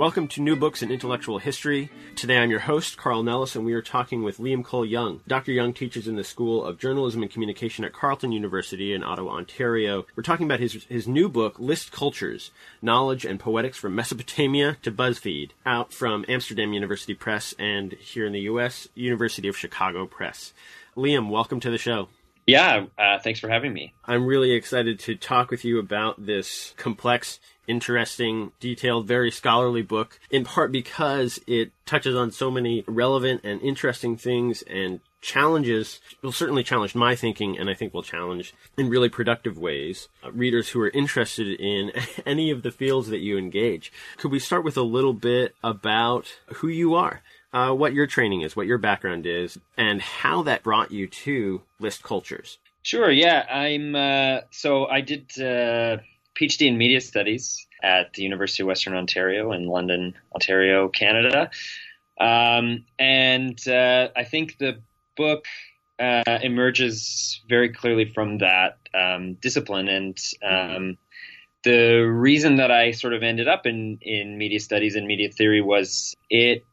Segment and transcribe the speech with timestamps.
[0.00, 1.90] Welcome to New Books in Intellectual History.
[2.16, 5.20] Today I'm your host, Carl Nellis, and we are talking with Liam Cole Young.
[5.28, 5.52] Dr.
[5.52, 10.06] Young teaches in the School of Journalism and Communication at Carleton University in Ottawa, Ontario.
[10.16, 12.50] We're talking about his, his new book, List Cultures
[12.80, 18.32] Knowledge and Poetics from Mesopotamia to BuzzFeed, out from Amsterdam University Press and here in
[18.32, 20.54] the U.S., University of Chicago Press.
[20.96, 22.08] Liam, welcome to the show.
[22.46, 23.92] Yeah, uh, thanks for having me.
[24.06, 27.38] I'm really excited to talk with you about this complex
[27.70, 33.60] interesting, detailed, very scholarly book, in part because it touches on so many relevant and
[33.62, 38.88] interesting things and challenges, will certainly challenge my thinking and I think will challenge in
[38.88, 41.92] really productive ways uh, readers who are interested in
[42.26, 43.92] any of the fields that you engage.
[44.16, 47.22] Could we start with a little bit about who you are?
[47.52, 51.60] Uh, what your training is, what your background is, and how that brought you to
[51.80, 52.58] list cultures.
[52.82, 53.10] Sure.
[53.10, 53.96] Yeah, I'm.
[53.96, 55.98] Uh, so I did uh,
[56.40, 61.50] PhD in media studies at the University of Western Ontario in London, Ontario, Canada.
[62.18, 64.80] Um, and uh, I think the
[65.16, 65.44] book
[65.98, 69.88] uh, emerges very clearly from that um, discipline.
[69.88, 70.98] And um,
[71.62, 75.60] the reason that I sort of ended up in, in media studies and media theory
[75.60, 76.64] was it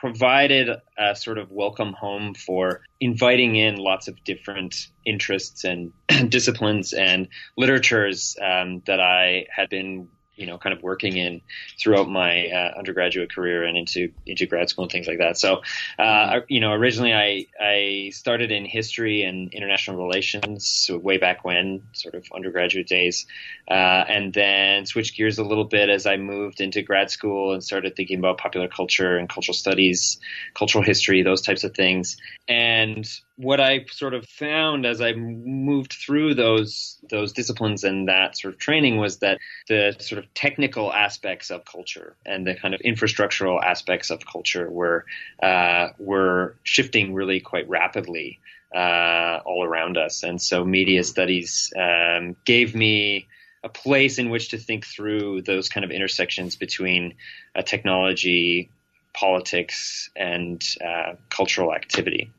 [0.00, 5.92] provided a sort of welcome home for inviting in lots of different interests and
[6.28, 11.40] disciplines and literatures um, that I had been you know, kind of working in
[11.80, 15.36] throughout my uh, undergraduate career and into into grad school and things like that.
[15.38, 15.62] So,
[15.98, 21.82] uh, you know, originally I I started in history and international relations way back when,
[21.92, 23.26] sort of undergraduate days,
[23.68, 23.72] uh,
[24.08, 27.96] and then switched gears a little bit as I moved into grad school and started
[27.96, 30.18] thinking about popular culture and cultural studies,
[30.54, 32.16] cultural history, those types of things.
[32.48, 38.36] And what I sort of found as I moved through those those disciplines and that
[38.36, 39.38] sort of training was that
[39.68, 44.70] the sort of technical aspects of culture and the kind of infrastructural aspects of culture
[44.70, 45.04] were
[45.42, 48.40] uh, were shifting really quite rapidly
[48.74, 53.26] uh, all around us, and so media studies um, gave me
[53.62, 57.14] a place in which to think through those kind of intersections between
[57.54, 58.70] uh, technology,
[59.12, 62.30] politics, and uh, cultural activity.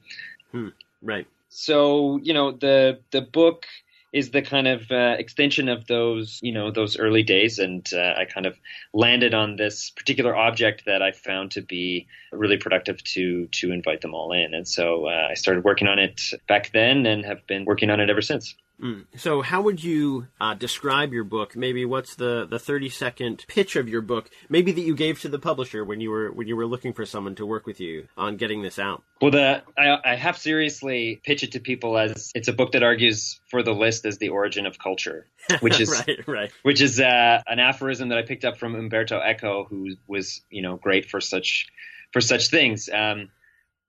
[0.51, 0.69] Hmm.
[1.01, 1.27] Right.
[1.49, 3.65] So you know the the book
[4.13, 8.13] is the kind of uh, extension of those you know those early days, and uh,
[8.17, 8.57] I kind of
[8.93, 14.01] landed on this particular object that I found to be really productive to to invite
[14.01, 17.45] them all in, and so uh, I started working on it back then, and have
[17.47, 18.55] been working on it ever since.
[18.81, 19.05] Mm.
[19.15, 21.55] So, how would you uh, describe your book?
[21.55, 24.29] Maybe what's the, the thirty second pitch of your book?
[24.49, 27.03] Maybe that you gave to the publisher when you were when you were looking for
[27.05, 29.01] someone to work with you on getting this out.
[29.19, 32.83] Well, the I, I have seriously pitch it to people as it's a book that
[32.83, 35.25] argues for the list as the origin of culture,
[35.59, 36.51] which is right, right.
[36.61, 40.61] which is uh, an aphorism that I picked up from Umberto Eco, who was you
[40.61, 41.67] know great for such
[42.13, 42.89] for such things.
[42.93, 43.29] Um,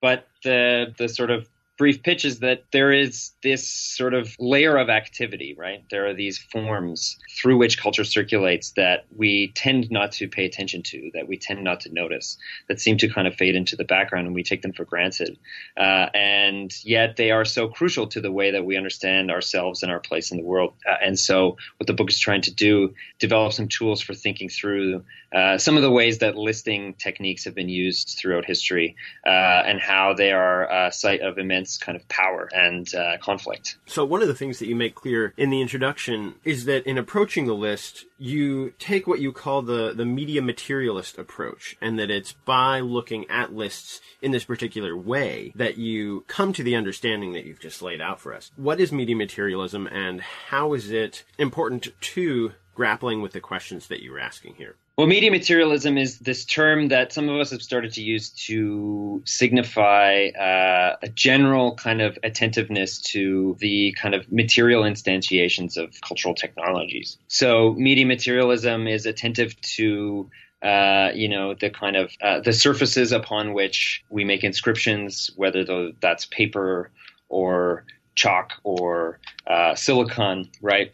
[0.00, 1.46] but the the sort of
[1.78, 5.84] brief pitch is that there is this sort of layer of activity, right?
[5.90, 10.82] There are these forms through which culture circulates that we tend not to pay attention
[10.82, 12.36] to, that we tend not to notice,
[12.68, 15.38] that seem to kind of fade into the background and we take them for granted.
[15.76, 19.92] Uh, and yet they are so crucial to the way that we understand ourselves and
[19.92, 20.74] our place in the world.
[20.86, 24.48] Uh, and so what the book is trying to do, develop some tools for thinking
[24.48, 28.96] through uh, some of the ways that listing techniques have been used throughout history
[29.26, 33.76] uh, and how they are a site of immense kind of power and uh, conflict.
[33.86, 36.98] So, one of the things that you make clear in the introduction is that in
[36.98, 42.10] approaching the list, you take what you call the, the media materialist approach, and that
[42.10, 47.32] it's by looking at lists in this particular way that you come to the understanding
[47.32, 48.50] that you've just laid out for us.
[48.56, 54.02] What is media materialism, and how is it important to grappling with the questions that
[54.02, 54.76] you were asking here?
[54.98, 59.22] Well, media materialism is this term that some of us have started to use to
[59.24, 66.34] signify uh, a general kind of attentiveness to the kind of material instantiations of cultural
[66.34, 67.16] technologies.
[67.28, 70.30] So, media materialism is attentive to
[70.62, 75.92] uh, you know the kind of uh, the surfaces upon which we make inscriptions, whether
[76.02, 76.90] that's paper
[77.28, 77.84] or
[78.16, 80.92] chalk or uh, silicon, right?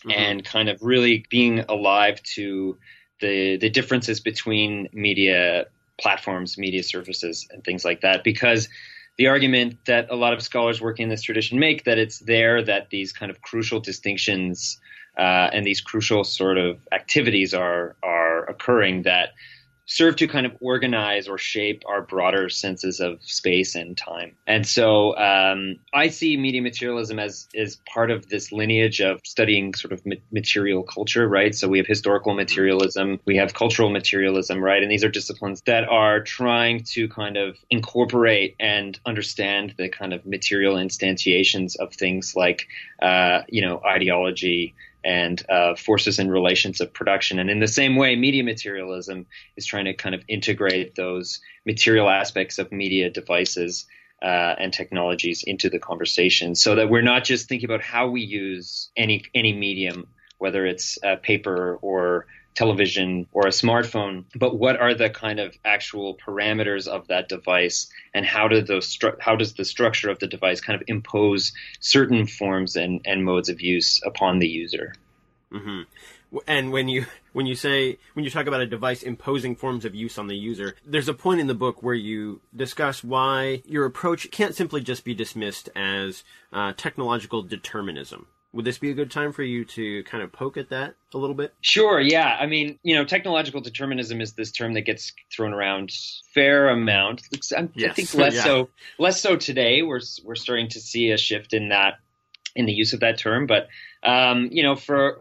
[0.00, 0.10] mm-hmm.
[0.10, 2.78] and kind of really being alive to
[3.20, 5.66] the the differences between media
[6.00, 8.24] platforms, media services, and things like that.
[8.24, 8.68] Because
[9.16, 12.62] the argument that a lot of scholars working in this tradition make that it's there
[12.62, 14.80] that these kind of crucial distinctions
[15.18, 19.30] uh, and these crucial sort of activities are are occurring that
[19.88, 24.36] serve to kind of organize or shape our broader senses of space and time.
[24.46, 29.74] And so um, I see media materialism as as part of this lineage of studying
[29.74, 31.54] sort of material culture, right?
[31.54, 34.82] So we have historical materialism, we have cultural materialism, right?
[34.82, 40.12] And these are disciplines that are trying to kind of incorporate and understand the kind
[40.12, 42.68] of material instantiations of things like,
[43.00, 44.74] uh, you know, ideology
[45.08, 47.38] and uh, forces and relations of production.
[47.38, 49.24] And in the same way, media materialism
[49.56, 53.86] is trying to kind of integrate those material aspects of media devices
[54.22, 58.20] uh, and technologies into the conversation, so that we're not just thinking about how we
[58.20, 60.06] use any any medium,
[60.38, 62.26] whether it's uh, paper or
[62.58, 67.88] television or a smartphone, but what are the kind of actual parameters of that device,
[68.12, 71.52] and how do those stru- how does the structure of the device kind of impose
[71.78, 74.92] certain forms and, and modes of use upon the user?
[75.52, 75.82] Mm-hmm.
[76.48, 79.94] And when you when you say when you talk about a device imposing forms of
[79.94, 83.84] use on the user, there's a point in the book where you discuss why your
[83.84, 88.26] approach can't simply just be dismissed as uh, technological determinism.
[88.52, 91.18] Would this be a good time for you to kind of poke at that a
[91.18, 91.54] little bit?
[91.60, 92.00] Sure.
[92.00, 92.34] Yeah.
[92.40, 95.90] I mean, you know, technological determinism is this term that gets thrown around
[96.32, 97.22] fair amount.
[97.30, 97.52] Yes.
[97.52, 98.44] I think less yeah.
[98.44, 99.82] so less so today.
[99.82, 101.98] We're we're starting to see a shift in that
[102.56, 103.68] in the use of that term, but
[104.02, 105.20] um, you know, for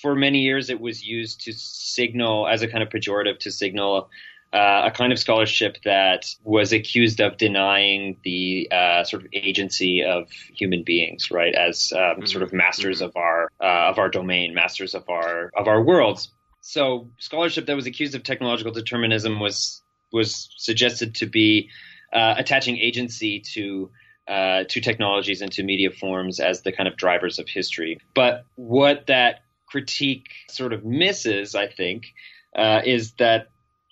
[0.00, 4.08] for many years it was used to signal as a kind of pejorative to signal
[4.52, 10.02] uh, a kind of scholarship that was accused of denying the uh, sort of agency
[10.02, 12.24] of human beings, right, as um, mm-hmm.
[12.24, 13.06] sort of masters mm-hmm.
[13.06, 16.32] of our uh, of our domain, masters of our of our worlds.
[16.60, 21.68] So scholarship that was accused of technological determinism was was suggested to be
[22.12, 23.90] uh, attaching agency to
[24.26, 27.98] uh, to technologies and to media forms as the kind of drivers of history.
[28.14, 32.06] But what that critique sort of misses, I think,
[32.54, 33.48] uh, is that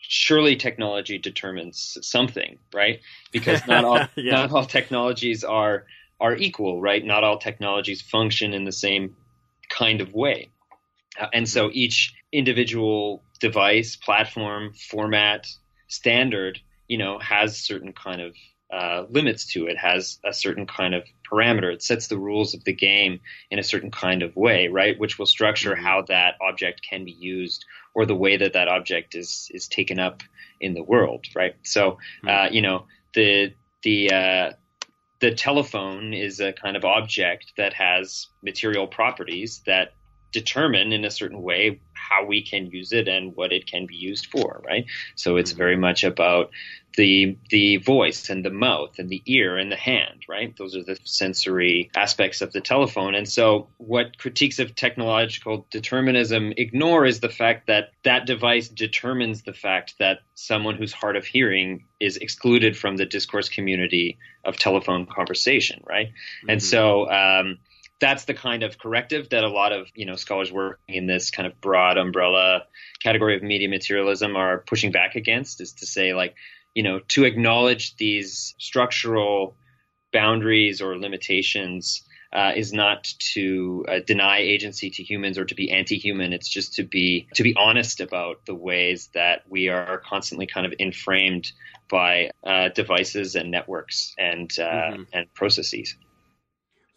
[0.09, 3.01] surely technology determines something, right?
[3.33, 4.33] Because not all yeah.
[4.33, 5.87] not all technologies are
[6.21, 7.05] are equal, right?
[7.05, 9.17] Not all technologies function in the same
[9.69, 10.51] kind of way,
[11.19, 15.47] uh, and so each individual device, platform, format,
[15.89, 18.35] standard, you know, has certain kind of
[18.73, 21.73] uh, limits to it, has a certain kind of parameter.
[21.73, 23.21] It sets the rules of the game
[23.51, 24.99] in a certain kind of way, right?
[24.99, 25.85] Which will structure mm-hmm.
[25.85, 27.65] how that object can be used
[27.95, 30.23] or the way that that object is is taken up
[30.61, 31.57] in the world, right?
[31.63, 32.29] So, mm-hmm.
[32.29, 34.53] uh, you know, the the uh,
[35.21, 39.93] the telephone is a kind of object that has material properties that
[40.33, 43.97] determine in a certain way how we can use it and what it can be
[43.97, 44.87] used for, right?
[45.15, 45.59] So it's mm-hmm.
[45.59, 46.51] very much about
[46.97, 50.57] the the voice and the mouth and the ear and the hand, right?
[50.57, 53.15] Those are the sensory aspects of the telephone.
[53.15, 59.43] And so what critiques of technological determinism ignore is the fact that that device determines
[59.43, 64.57] the fact that someone who's hard of hearing is excluded from the discourse community of
[64.57, 66.09] telephone conversation, right?
[66.09, 66.51] Mm-hmm.
[66.51, 67.59] And so um,
[67.99, 71.31] that's the kind of corrective that a lot of you know scholars working in this
[71.31, 72.63] kind of broad umbrella
[73.03, 76.35] category of media materialism are pushing back against is to say like
[76.77, 79.57] you know, to acknowledge these structural
[80.13, 82.03] boundaries or limitations
[82.35, 86.35] uh, is not to uh, deny agency to humans or to be anti-human.
[86.35, 90.67] It's just to be to be honest about the ways that we are constantly kind
[90.67, 91.51] of inframed
[91.91, 95.03] by uh, devices and networks and uh, mm-hmm.
[95.15, 95.97] and processes.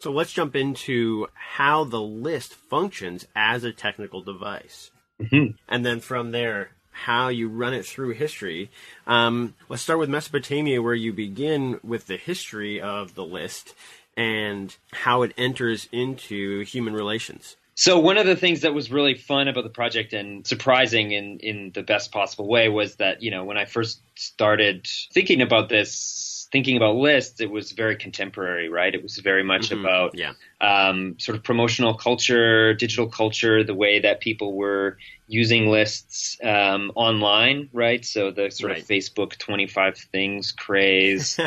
[0.00, 4.90] So let's jump into how the list functions as a technical device,
[5.20, 5.52] mm-hmm.
[5.68, 8.70] and then from there, how you run it through history.
[9.06, 13.74] Um, let's start with Mesopotamia, where you begin with the history of the list
[14.16, 17.56] and how it enters into human relations.
[17.74, 21.38] So one of the things that was really fun about the project and surprising in
[21.40, 25.68] in the best possible way was that you know when I first started thinking about
[25.68, 28.94] this thinking about lists, it was very contemporary, right?
[28.94, 29.84] It was very much mm-hmm.
[29.84, 30.32] about yeah.
[30.60, 36.90] um, sort of promotional culture, digital culture, the way that people were using lists um,
[36.96, 38.04] online, right?
[38.04, 38.82] So the sort right.
[38.82, 41.38] of Facebook 25 things craze,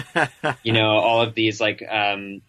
[0.64, 2.42] you know, all of these like um,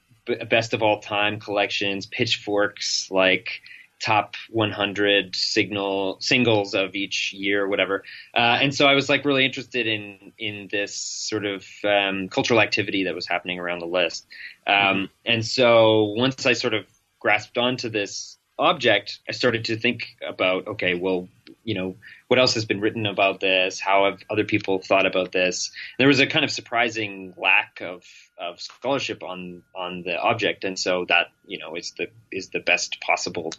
[0.48, 3.62] best of all time collections, Pitchfork's, like
[4.02, 8.04] top 100 signal singles of each year or whatever.
[8.34, 12.60] Uh, and so I was like really interested in in this sort of um, cultural
[12.60, 14.26] activity that was happening around the list.
[14.66, 15.04] Um, mm-hmm.
[15.24, 16.86] And so once I sort of
[17.18, 21.28] grasped onto this object, I started to think about, okay, well,
[21.64, 21.96] you know,
[22.34, 23.78] what else has been written about this?
[23.78, 25.70] How have other people thought about this?
[26.00, 28.02] There was a kind of surprising lack of,
[28.36, 32.58] of scholarship on on the object, and so that you know is the is the
[32.58, 33.52] best possible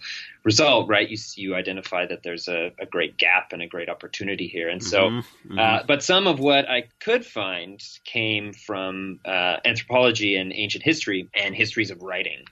[0.43, 1.07] result, right?
[1.07, 4.83] You you identify that there's a, a great gap and a great opportunity here, and
[4.83, 5.57] so, mm-hmm, mm-hmm.
[5.57, 11.29] Uh, but some of what I could find came from uh, anthropology and ancient history
[11.33, 12.43] and histories of writing.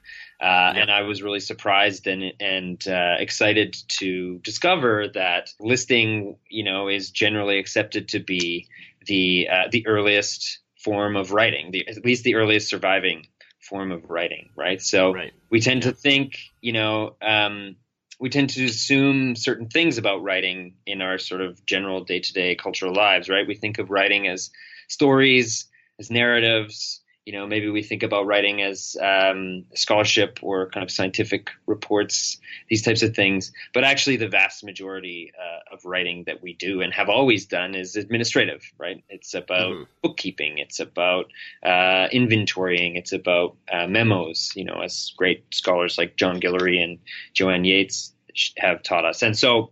[0.43, 6.65] Uh, and I was really surprised and and uh, excited to discover that listing, you
[6.65, 8.67] know, is generally accepted to be
[9.05, 13.27] the uh, the earliest form of writing, the, at least the earliest surviving
[13.61, 14.81] form of writing, right?
[14.81, 15.31] So right.
[15.49, 17.77] we tend to think, you know, um,
[18.19, 22.33] we tend to assume certain things about writing in our sort of general day to
[22.33, 23.47] day cultural lives, right?
[23.47, 24.51] We think of writing as
[24.89, 25.67] stories,
[25.99, 30.91] as narratives, you know, maybe we think about writing as um, scholarship or kind of
[30.91, 32.39] scientific reports,
[32.69, 33.51] these types of things.
[33.73, 37.75] But actually, the vast majority uh, of writing that we do and have always done
[37.75, 39.03] is administrative, right?
[39.09, 39.83] It's about mm-hmm.
[40.01, 41.31] bookkeeping, it's about
[41.63, 46.99] uh, inventorying, it's about uh, memos, you know, as great scholars like John Guillory and
[47.33, 48.13] Joanne Yates
[48.57, 49.21] have taught us.
[49.21, 49.71] And so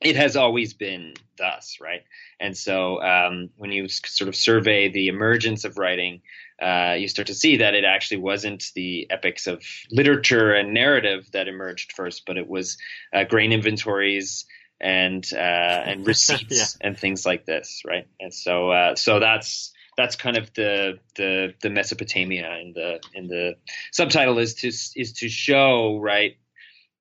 [0.00, 2.04] it has always been thus, right?
[2.38, 6.22] And so um, when you sort of survey the emergence of writing,
[6.60, 11.28] uh, you start to see that it actually wasn't the epics of literature and narrative
[11.32, 12.78] that emerged first, but it was
[13.12, 14.46] uh, grain inventories
[14.80, 16.86] and uh, and receipts yeah.
[16.86, 18.06] and things like this, right?
[18.20, 23.28] And so uh, so that's that's kind of the the the Mesopotamia and the and
[23.28, 23.56] the
[23.92, 26.36] subtitle is to is to show right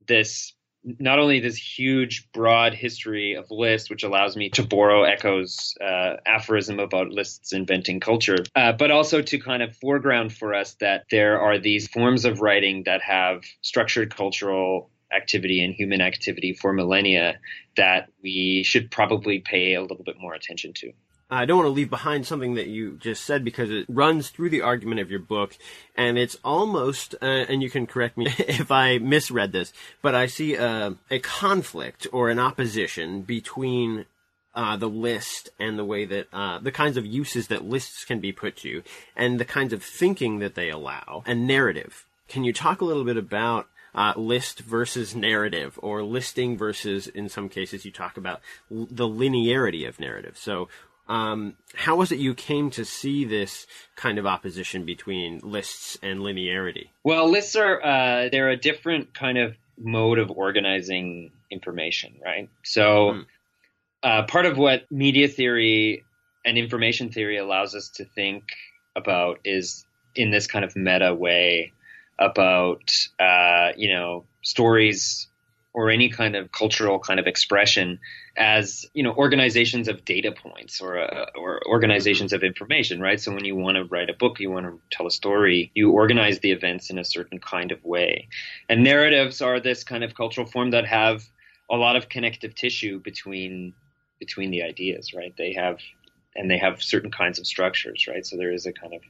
[0.07, 0.53] this
[0.99, 6.15] not only this huge, broad history of lists, which allows me to borrow Eco's uh,
[6.25, 11.05] aphorism about lists inventing culture, uh, but also to kind of foreground for us that
[11.11, 16.73] there are these forms of writing that have structured cultural activity and human activity for
[16.73, 17.39] millennia
[17.75, 20.91] that we should probably pay a little bit more attention to.
[21.29, 24.49] I don't want to leave behind something that you just said because it runs through
[24.49, 25.57] the argument of your book,
[25.95, 30.27] and it's almost, uh, and you can correct me if I misread this, but I
[30.27, 34.05] see a, a conflict or an opposition between
[34.55, 38.19] uh, the list and the way that uh, the kinds of uses that lists can
[38.19, 38.81] be put to,
[39.15, 42.05] and the kinds of thinking that they allow, and narrative.
[42.29, 43.67] Can you talk a little bit about
[43.97, 48.41] uh, list versus narrative, or listing versus, in some cases, you talk about
[48.71, 50.37] l- the linearity of narrative.
[50.37, 50.69] So,
[51.09, 56.19] um, how was it you came to see this kind of opposition between lists and
[56.19, 56.89] linearity?
[57.03, 62.49] Well, lists are uh, they're a different kind of mode of organizing information, right?
[62.63, 63.25] So, mm.
[64.03, 66.03] uh, part of what media theory
[66.45, 68.43] and information theory allows us to think
[68.95, 69.85] about is
[70.15, 71.73] in this kind of meta way
[72.19, 75.27] about uh, you know stories
[75.73, 77.99] or any kind of cultural kind of expression
[78.35, 83.19] as you know organizations of data points or uh, or organizations of information right?
[83.19, 85.91] So when you want to write a book you want to tell a story you
[85.91, 88.27] organize the events in a certain kind of way.
[88.69, 91.23] And narratives are this kind of cultural form that have
[91.69, 93.73] a lot of connective tissue between
[94.19, 95.33] between the ideas right?
[95.37, 95.79] They have
[96.35, 98.25] and they have certain kinds of structures right?
[98.25, 99.01] So there is a kind of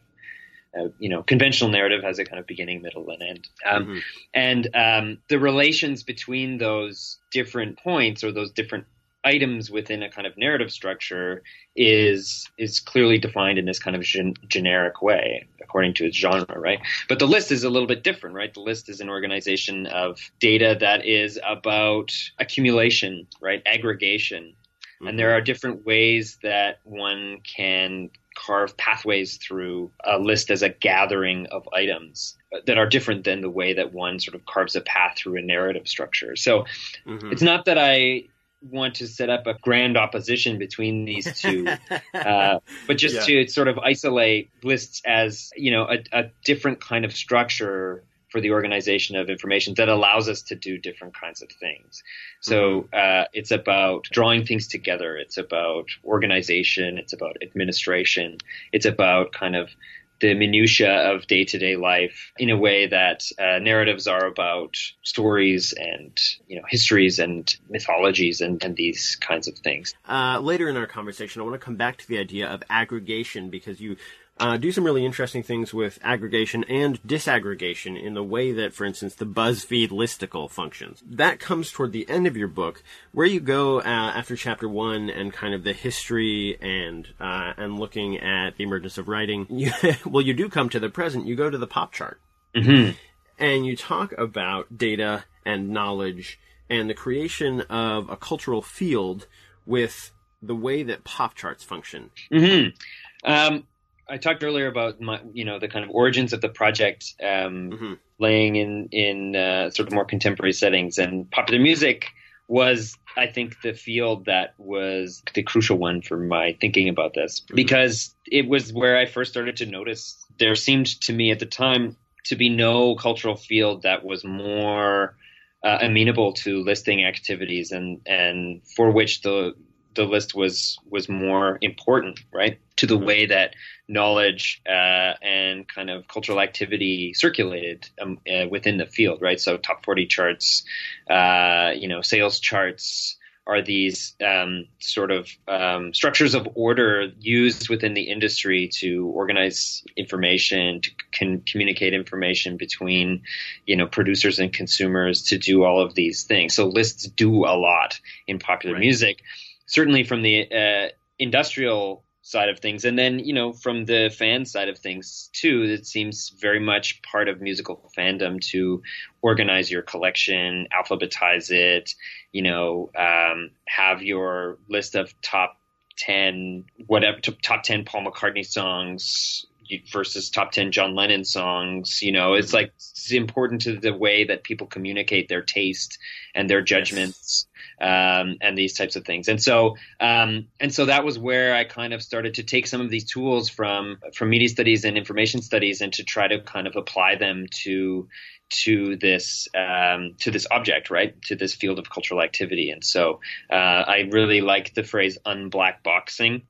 [0.77, 3.47] uh, you know, conventional narrative has a kind of beginning, middle, and end.
[3.65, 3.97] Um, mm-hmm.
[4.33, 8.85] And um, the relations between those different points or those different
[9.23, 11.43] items within a kind of narrative structure
[11.75, 16.57] is is clearly defined in this kind of gen- generic way according to its genre
[16.57, 19.85] right but the list is a little bit different right the list is an organization
[19.87, 25.07] of data that is about accumulation right aggregation mm-hmm.
[25.07, 30.69] and there are different ways that one can carve pathways through a list as a
[30.69, 34.81] gathering of items that are different than the way that one sort of carves a
[34.81, 36.35] path through a narrative structure.
[36.35, 36.65] So
[37.05, 37.31] mm-hmm.
[37.31, 38.25] it's not that I
[38.61, 41.67] want to set up a grand opposition between these two,
[42.13, 43.43] uh, but just yeah.
[43.43, 48.03] to sort of isolate lists as you know a, a different kind of structure
[48.37, 52.03] for the organization of information that allows us to do different kinds of things.
[52.39, 52.93] So mm-hmm.
[52.93, 55.17] uh, it's about drawing things together.
[55.17, 56.99] It's about organization.
[56.99, 58.37] It's about administration.
[58.71, 59.71] It's about kind of
[60.19, 64.75] the minutia of day to day life in a way that uh, narratives are about
[65.01, 66.15] stories and
[66.47, 69.95] you know histories and mythologies and, and these kinds of things.
[70.07, 73.49] Uh, later in our conversation, I want to come back to the idea of aggregation
[73.49, 73.97] because you
[74.39, 78.85] uh, do some really interesting things with aggregation and disaggregation in the way that, for
[78.85, 81.01] instance, the BuzzFeed listicle functions.
[81.05, 85.09] That comes toward the end of your book, where you go uh, after chapter one
[85.09, 89.45] and kind of the history and uh, and looking at the emergence of writing.
[89.57, 89.71] You,
[90.05, 91.25] well, you do come to the present.
[91.25, 92.21] You go to the pop chart,
[92.55, 92.91] mm-hmm.
[93.39, 96.39] and you talk about data and knowledge
[96.69, 99.27] and the creation of a cultural field
[99.65, 102.11] with the way that pop charts function.
[102.31, 103.29] Mm-hmm.
[103.29, 103.63] Um,
[104.09, 107.71] I talked earlier about my, you know, the kind of origins of the project, um,
[107.71, 107.93] mm-hmm.
[108.19, 112.07] laying in in uh, sort of more contemporary settings, and popular music
[112.47, 117.41] was, I think, the field that was the crucial one for my thinking about this
[117.41, 117.55] mm-hmm.
[117.55, 120.23] because it was where I first started to notice.
[120.39, 125.17] There seemed to me at the time to be no cultural field that was more
[125.63, 129.53] uh, amenable to listing activities and and for which the
[129.97, 133.55] the list was was more important, right, to the way that
[133.89, 139.39] knowledge uh, and kind of cultural activity circulated um, uh, within the field, right?
[139.39, 140.63] So top forty charts,
[141.09, 147.69] uh, you know, sales charts are these um, sort of um, structures of order used
[147.69, 153.21] within the industry to organize information, to con- communicate information between,
[153.65, 156.53] you know, producers and consumers, to do all of these things.
[156.53, 158.81] So lists do a lot in popular right.
[158.81, 159.23] music
[159.67, 164.45] certainly from the uh, industrial side of things, and then you know from the fan
[164.45, 165.63] side of things too.
[165.63, 168.81] It seems very much part of musical fandom to
[169.21, 171.93] organize your collection, alphabetize it,
[172.31, 175.57] you know, um, have your list of top
[175.97, 179.45] ten whatever top ten Paul McCartney songs
[179.91, 182.01] versus top 10 John Lennon songs.
[182.01, 185.97] You know, it's like it's important to the way that people communicate their taste
[186.33, 187.47] and their judgments
[187.79, 189.27] um, and these types of things.
[189.27, 192.81] And so, um, and so that was where I kind of started to take some
[192.81, 196.67] of these tools from from media studies and information studies and to try to kind
[196.67, 198.07] of apply them to
[198.49, 201.19] to this um, to this object, right?
[201.23, 202.71] To this field of cultural activity.
[202.71, 203.19] And so,
[203.51, 206.43] uh, I really like the phrase "unblack boxing,"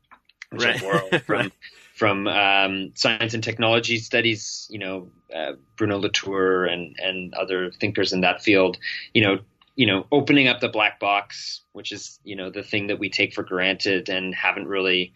[0.51, 0.75] which right.
[0.75, 1.51] I borrowed from
[1.95, 8.13] from um, science and technology studies, you know, uh, Bruno Latour and and other thinkers
[8.13, 8.77] in that field,
[9.13, 9.39] you know,
[9.77, 13.09] you know, opening up the black box, which is you know the thing that we
[13.09, 15.13] take for granted and haven't really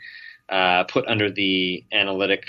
[0.48, 2.48] uh, put under the analytic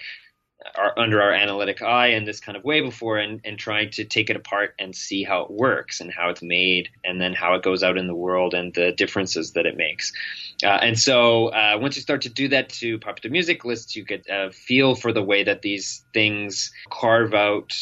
[0.96, 4.30] under our analytic eye in this kind of way before and, and trying to take
[4.30, 7.62] it apart and see how it works and how it's made and then how it
[7.62, 10.12] goes out in the world and the differences that it makes.
[10.62, 14.04] Uh, and so uh, once you start to do that to popular music lists, you
[14.04, 17.72] get a feel for the way that these things carve out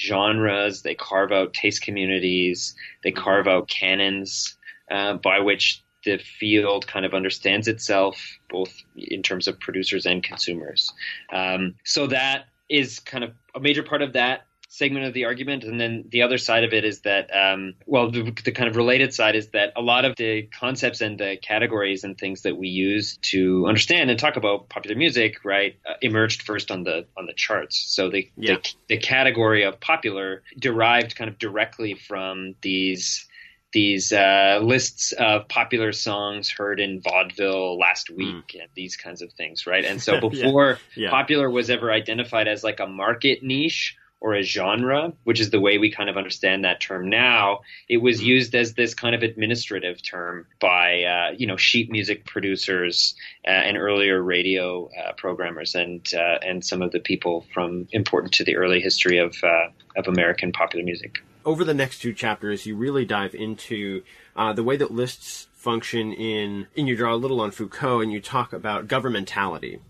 [0.00, 4.56] genres, they carve out taste communities, they carve out canons
[4.90, 10.22] uh, by which the field kind of understands itself, both in terms of producers and
[10.22, 10.92] consumers.
[11.32, 14.47] Um, so that is kind of a major part of that
[14.78, 15.64] segment of the argument.
[15.64, 18.76] And then the other side of it is that, um, well, the, the, kind of
[18.76, 22.56] related side is that a lot of the concepts and the categories and things that
[22.56, 27.06] we use to understand and talk about popular music, right, uh, emerged first on the
[27.16, 27.84] on the charts.
[27.88, 28.54] So the, yeah.
[28.54, 33.26] the the category of popular derived kind of directly from these
[33.72, 38.16] these uh, lists of popular songs heard in vaudeville last hmm.
[38.16, 38.60] week mm.
[38.60, 39.84] and these kinds of things, right?
[39.84, 41.04] And so before yeah.
[41.04, 41.10] Yeah.
[41.10, 45.60] popular was ever identified as like a market niche or a genre, which is the
[45.60, 48.26] way we kind of understand that term now, it was hmm.
[48.26, 53.14] used as this kind of administrative term by uh, you know sheet music producers
[53.46, 58.32] uh, and earlier radio uh, programmers and uh, and some of the people from important
[58.34, 62.66] to the early history of uh, of American popular music over the next two chapters,
[62.66, 64.02] you really dive into
[64.36, 68.12] uh, the way that lists function in, and you draw a little on Foucault, and
[68.12, 69.80] you talk about governmentality.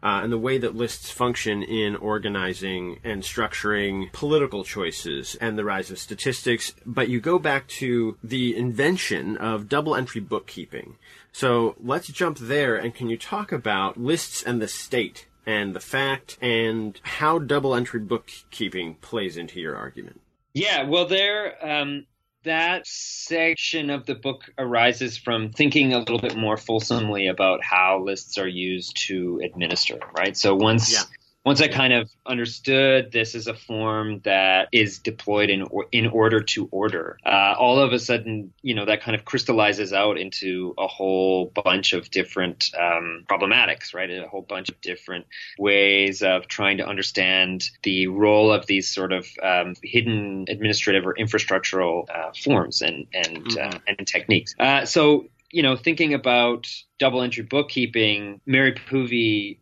[0.00, 5.64] Uh, and the way that lists function in organizing and structuring political choices and the
[5.64, 6.72] rise of statistics.
[6.86, 10.96] But you go back to the invention of double entry bookkeeping.
[11.32, 15.80] So let's jump there and can you talk about lists and the state and the
[15.80, 20.20] fact and how double entry bookkeeping plays into your argument?
[20.54, 22.06] Yeah, well, there, um,
[22.44, 28.02] that section of the book arises from thinking a little bit more fulsomely about how
[28.02, 30.36] lists are used to administer, right?
[30.36, 31.02] So once yeah
[31.48, 36.06] once I kind of understood this is a form that is deployed in or, in
[36.06, 40.18] order to order, uh, all of a sudden, you know, that kind of crystallizes out
[40.18, 44.10] into a whole bunch of different um, problematics, right?
[44.10, 45.24] A whole bunch of different
[45.58, 51.14] ways of trying to understand the role of these sort of um, hidden administrative or
[51.14, 53.74] infrastructural uh, forms and and mm-hmm.
[53.74, 54.54] uh, and techniques.
[54.60, 59.60] Uh, so you know, thinking about double entry bookkeeping, Mary Poovey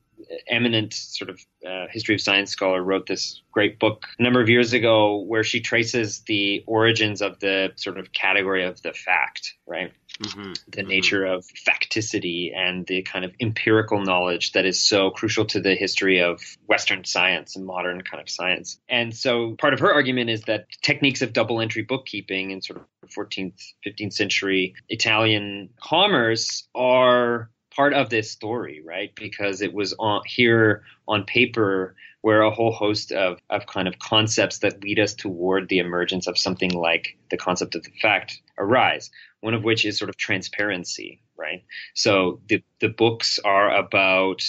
[0.49, 4.49] eminent sort of uh, history of science scholar wrote this great book a number of
[4.49, 9.55] years ago where she traces the origins of the sort of category of the fact,
[9.67, 9.93] right?
[10.21, 10.53] mm-hmm.
[10.69, 10.89] the mm-hmm.
[10.89, 15.75] nature of facticity and the kind of empirical knowledge that is so crucial to the
[15.75, 18.79] history of Western science and modern kind of science.
[18.89, 22.81] And so part of her argument is that techniques of double entry bookkeeping in sort
[22.81, 29.15] of 14th, 15th century Italian commerce are part of this story, right?
[29.15, 33.99] Because it was on here on paper where a whole host of, of kind of
[33.99, 38.41] concepts that lead us toward the emergence of something like the concept of the fact
[38.59, 39.11] arise.
[39.41, 41.65] One of which is sort of transparency, right?
[41.95, 44.43] So the the books are about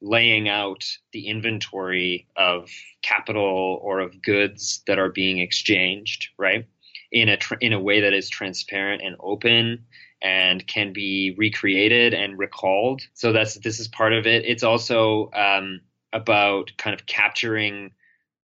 [0.00, 2.70] laying out the inventory of
[3.02, 6.66] capital or of goods that are being exchanged, right?
[7.10, 9.86] In a in a way that is transparent and open
[10.26, 13.02] and can be recreated and recalled.
[13.14, 14.44] So that's this is part of it.
[14.44, 17.92] It's also um, about kind of capturing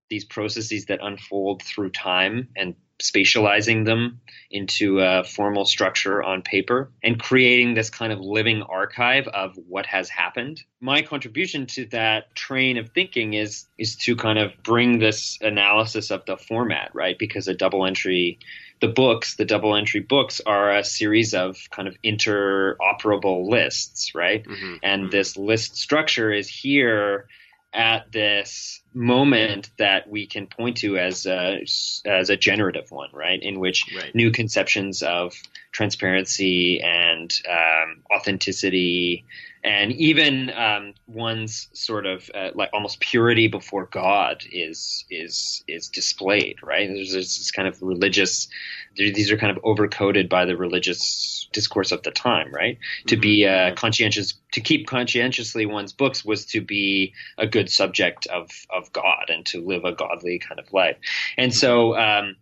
[0.08, 6.92] these processes that unfold through time and spatializing them into a formal structure on paper
[7.02, 10.62] and creating this kind of living archive of what has happened.
[10.80, 16.12] My contribution to that train of thinking is is to kind of bring this analysis
[16.12, 17.18] of the format, right?
[17.18, 18.38] Because a double entry
[18.82, 24.44] the books, the double entry books, are a series of kind of interoperable lists, right?
[24.44, 24.74] Mm-hmm.
[24.82, 25.10] And mm-hmm.
[25.10, 27.28] this list structure is here
[27.72, 31.64] at this moment that we can point to as a,
[32.04, 33.42] as a generative one, right?
[33.42, 34.14] In which right.
[34.14, 35.34] new conceptions of
[35.72, 39.24] transparency and um, authenticity
[39.64, 45.88] and even um, one's sort of uh, like almost purity before God is is is
[45.88, 46.88] displayed, right?
[46.88, 48.48] There's, there's this kind of religious;
[48.96, 52.76] these are kind of overcoated by the religious discourse of the time, right?
[52.76, 53.06] Mm-hmm.
[53.06, 58.26] To be uh, conscientious, to keep conscientiously one's books was to be a good subject
[58.26, 60.96] of of God and to live a godly kind of life,
[61.36, 61.96] and so.
[61.96, 62.36] Um,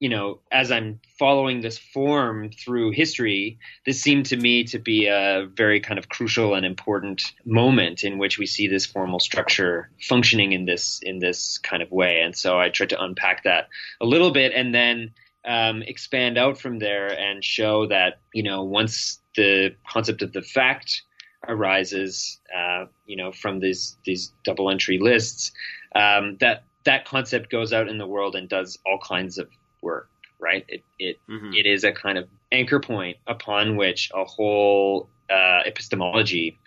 [0.00, 5.06] you know, as I'm following this form through history, this seemed to me to be
[5.06, 9.90] a very kind of crucial and important moment in which we see this formal structure
[10.00, 12.20] functioning in this in this kind of way.
[12.20, 13.68] And so I tried to unpack that
[14.00, 15.14] a little bit and then
[15.44, 20.42] um, expand out from there and show that you know once the concept of the
[20.42, 21.02] fact
[21.46, 25.52] arises, uh, you know, from these these double entry lists,
[25.94, 29.48] um, that that concept goes out in the world and does all kinds of
[29.82, 30.64] work, right?
[30.68, 31.52] It it, mm-hmm.
[31.54, 36.58] it is a kind of anchor point upon which a whole uh, epistemology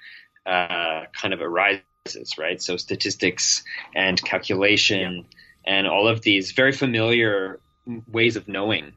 [0.45, 2.61] uh, kind of arises, right?
[2.61, 3.63] So statistics
[3.95, 5.25] and calculation
[5.65, 5.77] yeah.
[5.77, 7.59] and all of these very familiar
[8.07, 8.93] ways of knowing.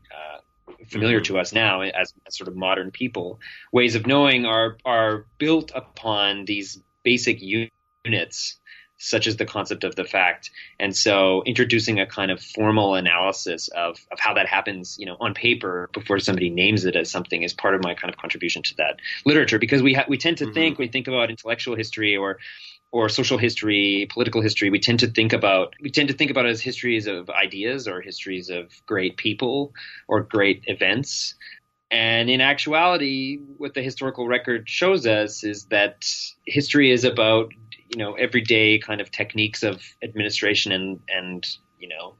[0.88, 1.34] Familiar mm-hmm.
[1.34, 3.40] to us now as, as, sort of modern people
[3.72, 8.58] ways of knowing are are built upon these basic units
[9.04, 10.50] such as the concept of the fact.
[10.78, 15.16] And so introducing a kind of formal analysis of, of how that happens, you know,
[15.20, 18.62] on paper before somebody names it as something is part of my kind of contribution
[18.62, 20.54] to that literature because we ha- we tend to mm-hmm.
[20.54, 22.38] think, we think about intellectual history or
[22.94, 26.46] or social history, political history, we tend to think about we tend to think about
[26.46, 29.72] as histories of ideas or histories of great people
[30.06, 31.34] or great events.
[31.90, 36.06] And in actuality, what the historical record shows us is that
[36.46, 37.52] history is about
[37.88, 41.44] you know everyday kind of techniques of administration and and
[41.80, 42.14] you know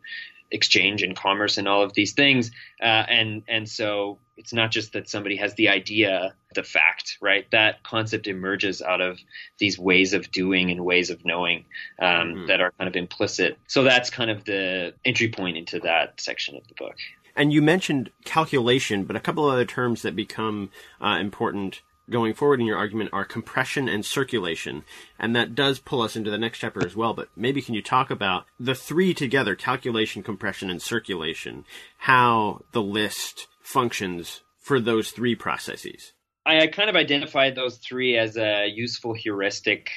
[0.54, 2.50] exchange and commerce and all of these things.
[2.80, 7.50] Uh, and and so it's not just that somebody has the idea the fact right?
[7.50, 9.18] That concept emerges out of
[9.58, 11.64] these ways of doing and ways of knowing
[11.98, 12.46] um, mm-hmm.
[12.46, 13.58] that are kind of implicit.
[13.66, 16.96] So that's kind of the entry point into that section of the book.
[17.36, 22.34] And you mentioned calculation but a couple of other terms that become uh, important going
[22.34, 24.84] forward in your argument are compression and circulation.
[25.18, 27.14] And that does pull us into the next chapter as well.
[27.14, 31.64] But maybe can you talk about the three together, calculation, compression, and circulation,
[31.98, 36.12] how the list functions for those three processes?
[36.46, 39.90] I kind of identified those three as a useful heuristic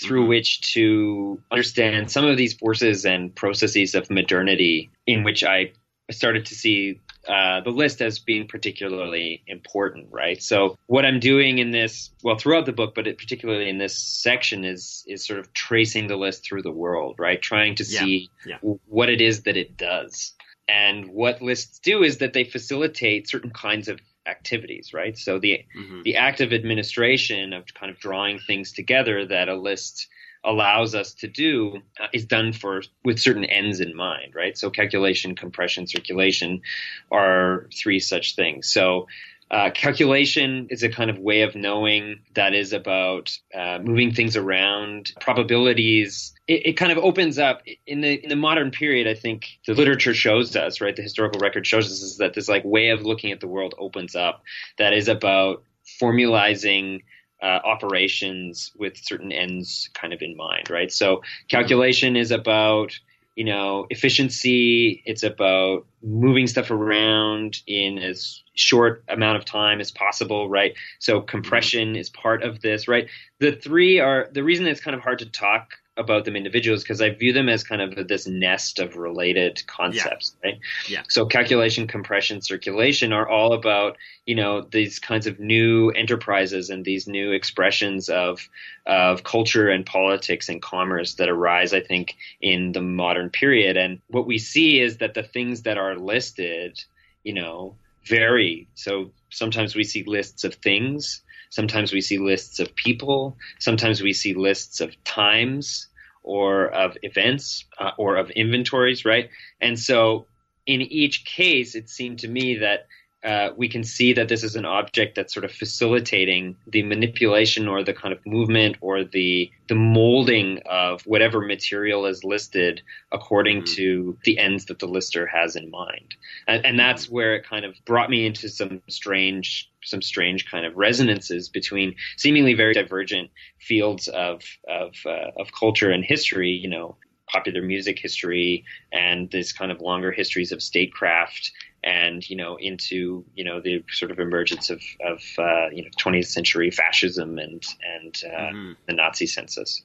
[0.00, 0.28] through mm-hmm.
[0.30, 5.72] which to understand some of these forces and processes of modernity in which I
[6.10, 10.42] started to see uh, the list as being particularly important, right?
[10.42, 13.98] So what I'm doing in this, well, throughout the book, but it, particularly in this
[13.98, 17.40] section, is is sort of tracing the list through the world, right?
[17.40, 18.74] Trying to see yeah, yeah.
[18.86, 20.32] what it is that it does.
[20.68, 25.18] And what lists do is that they facilitate certain kinds of activities, right?
[25.18, 26.02] So the mm-hmm.
[26.02, 30.08] the act of administration of kind of drawing things together that a list
[30.44, 34.56] allows us to do uh, is done for with certain ends in mind, right?
[34.56, 36.62] So calculation, compression, circulation
[37.10, 38.72] are three such things.
[38.72, 39.06] So
[39.50, 44.36] Uh, calculation is a kind of way of knowing that is about uh, moving things
[44.36, 46.32] around, probabilities.
[46.46, 49.08] It, it, kind of opens up in the in the modern period.
[49.08, 50.94] I think the literature shows us, right?
[50.94, 53.74] The historical record shows us is that this like way of looking at the world
[53.76, 54.44] opens up
[54.78, 55.64] that is about
[56.00, 57.00] formalizing
[57.42, 60.92] uh, operations with certain ends kind of in mind, right?
[60.92, 62.98] So calculation is about
[63.36, 65.02] you know efficiency.
[65.06, 70.74] It's about moving stuff around in as short amount of time as possible, right?
[70.98, 73.08] So compression is part of this, right?
[73.38, 77.00] The three are the reason it's kind of hard to talk about them individuals because
[77.00, 80.50] I view them as kind of this nest of related concepts, yeah.
[80.50, 80.60] right?
[80.88, 81.02] Yeah.
[81.08, 86.84] So calculation, compression, circulation are all about you know these kinds of new enterprises and
[86.84, 88.48] these new expressions of
[88.86, 93.76] of culture and politics and commerce that arise, I think, in the modern period.
[93.76, 96.82] And what we see is that the things that are listed,
[97.22, 98.68] you know, vary.
[98.74, 101.22] So sometimes we see lists of things.
[101.50, 103.36] Sometimes we see lists of people.
[103.58, 105.88] Sometimes we see lists of times
[106.22, 109.30] or of events uh, or of inventories, right?
[109.60, 110.26] And so
[110.66, 112.86] in each case, it seemed to me that
[113.22, 117.68] uh, we can see that this is an object that's sort of facilitating the manipulation
[117.68, 122.80] or the kind of movement or the the molding of whatever material is listed
[123.12, 123.74] according mm-hmm.
[123.74, 126.14] to the ends that the lister has in mind,
[126.48, 127.16] and, and that's mm-hmm.
[127.16, 131.94] where it kind of brought me into some strange some strange kind of resonances between
[132.16, 136.50] seemingly very divergent fields of of, uh, of culture and history.
[136.52, 136.96] You know,
[137.30, 143.24] popular music history and this kind of longer histories of statecraft and you know into
[143.34, 147.64] you know the sort of emergence of of uh, you know 20th century fascism and
[147.96, 148.72] and uh, mm-hmm.
[148.86, 149.82] the Nazi census.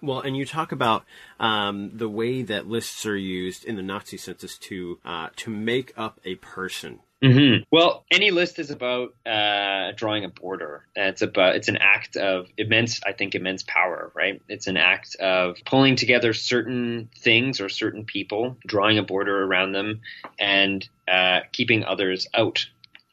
[0.00, 1.04] Well, and you talk about
[1.38, 5.92] um, the way that lists are used in the Nazi census to uh, to make
[5.96, 7.00] up a person.
[7.22, 7.62] Mm-hmm.
[7.70, 10.86] Well, any list is about uh, drawing a border.
[10.96, 14.10] It's about it's an act of immense, I think, immense power.
[14.14, 14.42] Right?
[14.48, 19.72] It's an act of pulling together certain things or certain people, drawing a border around
[19.72, 20.00] them,
[20.38, 22.66] and uh, keeping others out,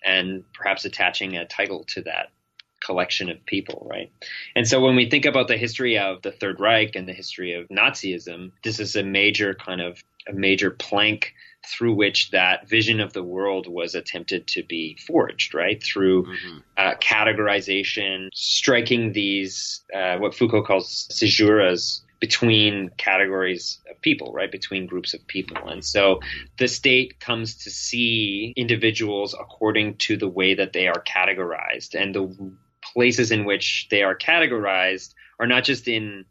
[0.03, 2.31] and perhaps attaching a title to that
[2.79, 4.11] collection of people, right?
[4.55, 7.53] And so when we think about the history of the Third Reich and the history
[7.53, 11.33] of Nazism, this is a major kind of a major plank
[11.67, 15.81] through which that vision of the world was attempted to be forged, right?
[15.83, 16.57] Through mm-hmm.
[16.77, 24.51] uh, categorization, striking these, uh, what Foucault calls caesuras between categories of people, right?
[24.51, 25.69] Between groups of people.
[25.69, 26.19] And so
[26.57, 31.95] the state comes to see individuals according to the way that they are categorized.
[31.95, 32.53] And the
[32.93, 36.25] places in which they are categorized are not just in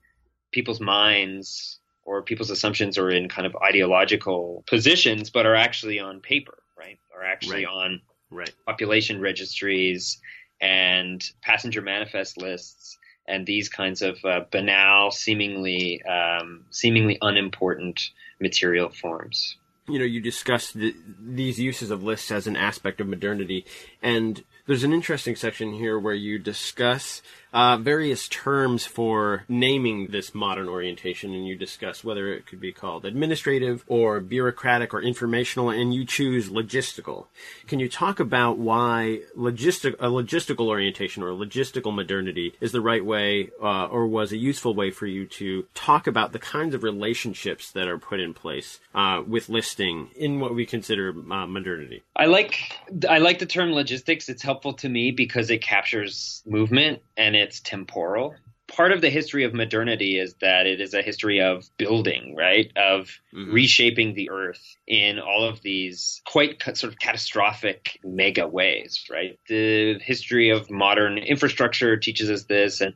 [0.51, 1.78] people's minds
[2.09, 6.99] or people's assumptions are in kind of ideological positions, but are actually on paper, right?
[7.15, 7.75] Are actually right.
[7.75, 8.51] on right.
[8.67, 10.19] population registries
[10.59, 18.09] and passenger manifest lists and these kinds of uh, banal, seemingly um, seemingly unimportant
[18.41, 19.59] material forms.
[19.87, 23.67] You know, you discussed the, these uses of lists as an aspect of modernity,
[24.03, 27.21] and there's an interesting section here where you discuss
[27.53, 32.73] uh, various terms for naming this modern orientation, and you discuss whether it could be
[32.73, 37.27] called administrative or bureaucratic or informational, and you choose logistical.
[37.67, 43.05] Can you talk about why logistic a logistical orientation or logistical modernity is the right
[43.05, 46.83] way, uh, or was a useful way for you to talk about the kinds of
[46.83, 52.03] relationships that are put in place uh, with listing in what we consider uh, modernity?
[52.15, 54.29] I like I like the term logistics.
[54.29, 58.35] It's helpful to me because it captures movement and it's temporal.
[58.67, 62.71] Part of the history of modernity is that it is a history of building, right?
[62.77, 63.51] Of mm-hmm.
[63.51, 69.39] reshaping the earth in all of these quite sort of catastrophic mega ways, right?
[69.49, 72.93] The history of modern infrastructure teaches us this, and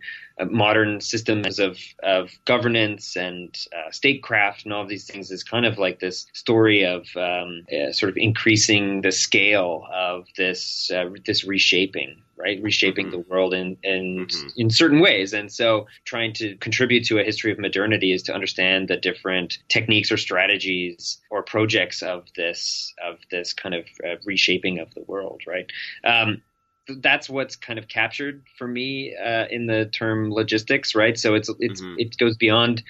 [0.50, 5.66] modern systems of, of governance and uh, statecraft and all of these things is kind
[5.66, 11.08] of like this story of um, uh, sort of increasing the scale of this uh,
[11.24, 12.60] this reshaping right?
[12.62, 13.22] Reshaping mm-hmm.
[13.22, 14.48] the world in in, mm-hmm.
[14.56, 18.34] in certain ways, and so trying to contribute to a history of modernity is to
[18.34, 24.16] understand the different techniques or strategies or projects of this of this kind of uh,
[24.24, 25.70] reshaping of the world, right?
[26.04, 26.42] Um,
[26.88, 31.18] that's what's kind of captured for me uh, in the term logistics, right?
[31.18, 31.98] So it's it's mm-hmm.
[31.98, 32.82] it goes beyond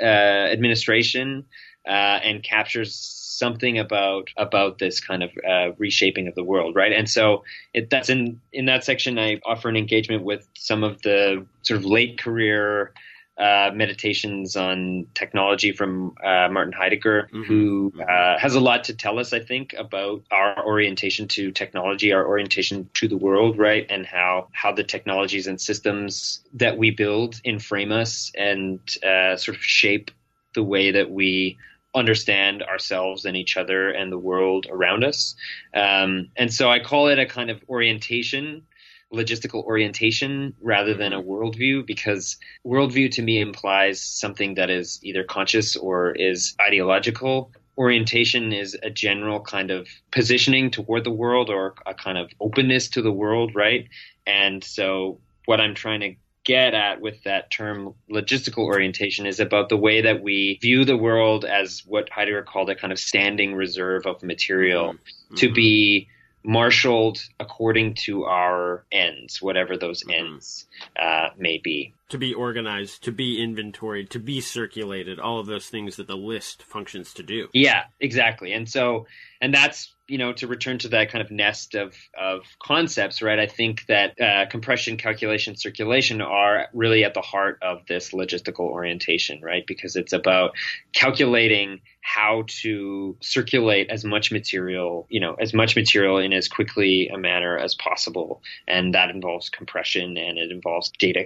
[0.00, 1.46] uh, administration
[1.86, 6.92] uh, and captures something about about this kind of uh, reshaping of the world, right?
[6.92, 9.18] And so it, that's in in that section.
[9.18, 12.92] I offer an engagement with some of the sort of late career
[13.38, 17.42] uh, meditations on technology from uh, Martin Heidegger, mm-hmm.
[17.44, 22.12] who uh, has a lot to tell us, I think, about our orientation to technology,
[22.12, 26.90] our orientation to the world, right, and how how the technologies and systems that we
[26.90, 30.10] build inframe us and uh, sort of shape
[30.54, 31.56] the way that we
[31.94, 35.36] understand ourselves and each other and the world around us.
[35.74, 38.66] Um, and so I call it a kind of orientation
[39.12, 45.24] logistical orientation rather than a worldview because worldview to me implies something that is either
[45.24, 47.50] conscious or is ideological.
[47.78, 52.88] Orientation is a general kind of positioning toward the world or a kind of openness
[52.90, 53.88] to the world, right?
[54.26, 59.68] And so what I'm trying to get at with that term logistical orientation is about
[59.68, 63.54] the way that we view the world as what Heidegger called a kind of standing
[63.54, 65.34] reserve of material mm-hmm.
[65.36, 66.08] to be
[66.42, 70.26] marshaled according to our ends, whatever those mm-hmm.
[70.34, 70.66] ends
[70.98, 71.94] uh, may be.
[72.10, 76.16] To be organized, to be inventoried, to be circulated, all of those things that the
[76.16, 77.48] list functions to do.
[77.52, 78.52] Yeah, exactly.
[78.52, 79.06] And so,
[79.40, 83.38] and that's you know, to return to that kind of nest of, of concepts, right?
[83.38, 88.60] I think that uh, compression, calculation, circulation are really at the heart of this logistical
[88.60, 89.64] orientation, right?
[89.66, 90.52] Because it's about
[90.94, 97.08] calculating how to circulate as much material, you know, as much material in as quickly
[97.08, 98.42] a manner as possible.
[98.66, 101.22] And that involves compression and it involves data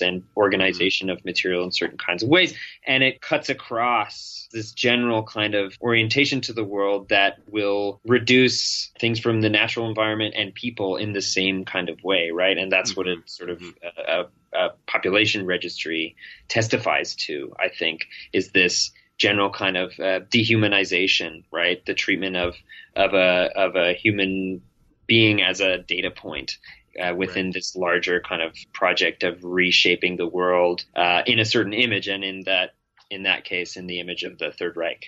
[0.00, 2.54] and organization of material in certain kinds of ways.
[2.86, 8.90] And it cuts across this general kind of orientation to the world that will reduce
[8.98, 12.56] things from the natural environment and people in the same kind of way, right?
[12.56, 13.26] And that's what a mm-hmm.
[13.26, 13.62] sort of
[14.08, 16.16] a, a population registry
[16.48, 21.84] testifies to, I think, is this general kind of uh, dehumanization, right?
[21.84, 22.54] The treatment of
[22.96, 24.62] of a of a human
[25.06, 26.58] being as a data point.
[27.00, 27.54] Uh, within right.
[27.54, 32.24] this larger kind of project of reshaping the world uh, in a certain image, and
[32.24, 32.74] in that
[33.10, 35.06] in that case, in the image of the Third Reich.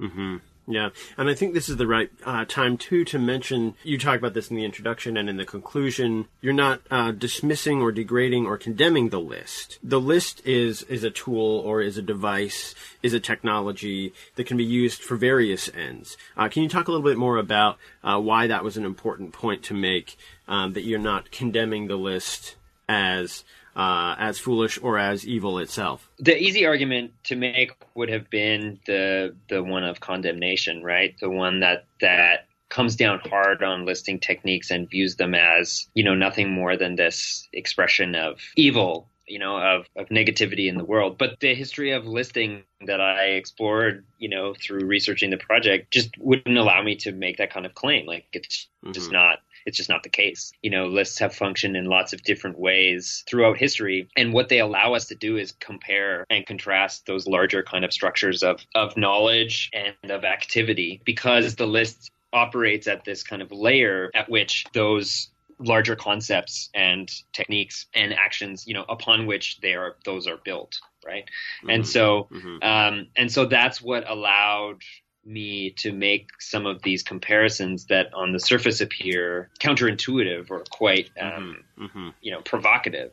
[0.00, 0.36] Mm-hmm.
[0.66, 3.74] Yeah, and I think this is the right uh, time too to mention.
[3.82, 6.26] You talk about this in the introduction and in the conclusion.
[6.40, 9.78] You're not uh, dismissing or degrading or condemning the list.
[9.82, 14.56] The list is is a tool or is a device, is a technology that can
[14.56, 16.16] be used for various ends.
[16.34, 19.34] Uh, can you talk a little bit more about uh, why that was an important
[19.34, 20.16] point to make?
[20.46, 23.44] Um, that you're not condemning the list as
[23.76, 26.08] uh, as foolish or as evil itself.
[26.18, 31.14] The easy argument to make would have been the the one of condemnation, right?
[31.20, 36.02] The one that that comes down hard on listing techniques and views them as you
[36.02, 40.84] know nothing more than this expression of evil you know of, of negativity in the
[40.84, 45.92] world but the history of listing that i explored you know through researching the project
[45.92, 48.92] just wouldn't allow me to make that kind of claim like it's mm-hmm.
[48.92, 50.52] just not it's just not the case.
[50.62, 54.08] You know, lists have functioned in lots of different ways throughout history.
[54.16, 57.92] And what they allow us to do is compare and contrast those larger kind of
[57.92, 63.52] structures of, of knowledge and of activity because the list operates at this kind of
[63.52, 65.28] layer at which those
[65.60, 70.80] larger concepts and techniques and actions you know upon which they are those are built
[71.06, 71.70] right mm-hmm.
[71.70, 72.58] and so mm-hmm.
[72.62, 74.82] um, and so that's what allowed
[75.26, 81.10] me to make some of these comparisons that on the surface appear counterintuitive or quite
[81.20, 81.84] um, mm-hmm.
[81.84, 82.08] mm-hmm.
[82.20, 83.12] you know provocative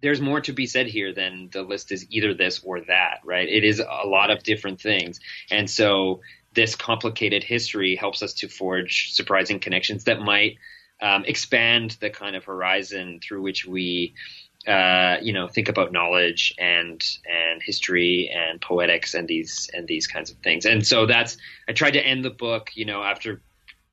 [0.00, 3.48] there's more to be said here than the list is either this or that right
[3.48, 6.20] it is a lot of different things and so
[6.54, 10.58] this complicated history helps us to forge surprising connections that might
[11.00, 14.14] um, expand the kind of horizon through which we
[14.68, 20.06] uh, you know, think about knowledge and and history and poetics and these and these
[20.06, 20.66] kinds of things.
[20.66, 23.40] And so that's I tried to end the book, you know, after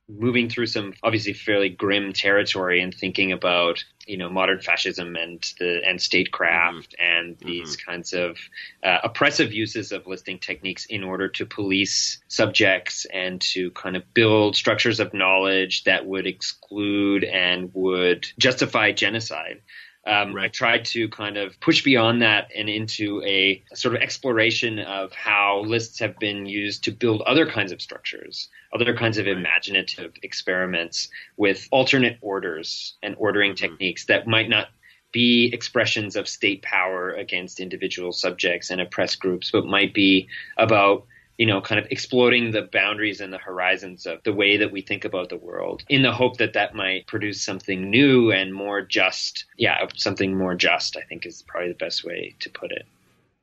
[0.08, 5.42] moving through some obviously fairly grim territory and thinking about you know modern fascism and
[5.58, 7.18] the and statecraft mm-hmm.
[7.28, 7.92] and these mm-hmm.
[7.92, 8.38] kinds of
[8.84, 14.14] uh, oppressive uses of listing techniques in order to police subjects and to kind of
[14.14, 19.62] build structures of knowledge that would exclude and would justify genocide
[20.08, 20.46] um, right.
[20.46, 25.12] I tried to kind of push beyond that and into a sort of exploration of
[25.14, 30.14] how lists have been used to build other kinds of structures, other kinds of imaginative
[30.22, 33.66] experiments with alternate orders and ordering mm-hmm.
[33.66, 34.68] techniques that might not
[35.12, 41.06] be expressions of state power against individual subjects and oppressed groups, but might be about
[41.38, 44.82] you know, kind of exploring the boundaries and the horizons of the way that we
[44.82, 48.82] think about the world in the hope that that might produce something new and more
[48.82, 49.46] just.
[49.58, 52.86] Yeah, something more just, I think is probably the best way to put it.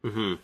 [0.05, 0.35] Mm-hmm.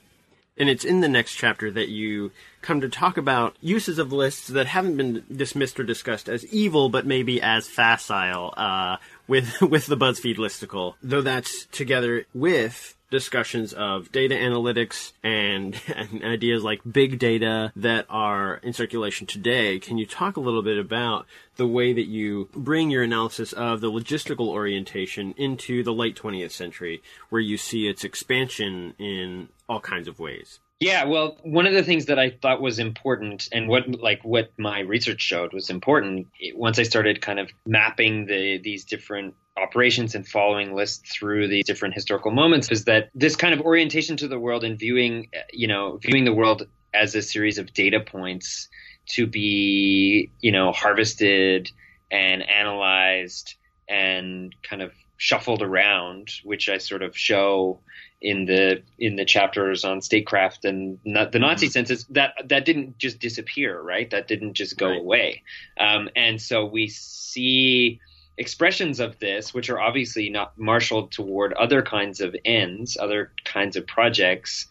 [0.58, 2.32] And it's in the next chapter that you
[2.62, 6.88] come to talk about uses of lists that haven't been dismissed or discussed as evil,
[6.88, 8.96] but maybe as facile uh,
[9.28, 10.94] with with the BuzzFeed listicle.
[11.02, 18.06] Though that's together with discussions of data analytics and, and, ideas like big data that
[18.08, 19.78] are in circulation today.
[19.78, 23.80] Can you talk a little bit about the way that you bring your analysis of
[23.80, 29.80] the logistical orientation into the late 20th century, where you see its expansion in all
[29.80, 30.60] kinds of ways?
[30.80, 34.52] Yeah, well, one of the things that I thought was important and what like what
[34.56, 40.14] my research showed was important once I started kind of mapping the these different operations
[40.14, 44.28] and following lists through these different historical moments is that this kind of orientation to
[44.28, 48.68] the world and viewing you know viewing the world as a series of data points
[49.06, 51.72] to be you know harvested
[52.08, 53.56] and analyzed
[53.88, 57.80] and kind of shuffled around which I sort of show
[58.20, 61.70] in the in the chapters on statecraft and the Nazi mm-hmm.
[61.70, 65.00] census that that didn't just disappear right that didn't just go right.
[65.00, 65.42] away
[65.78, 68.00] um, and so we see
[68.38, 73.76] expressions of this, which are obviously not marshaled toward other kinds of ends, other kinds
[73.76, 74.66] of projects,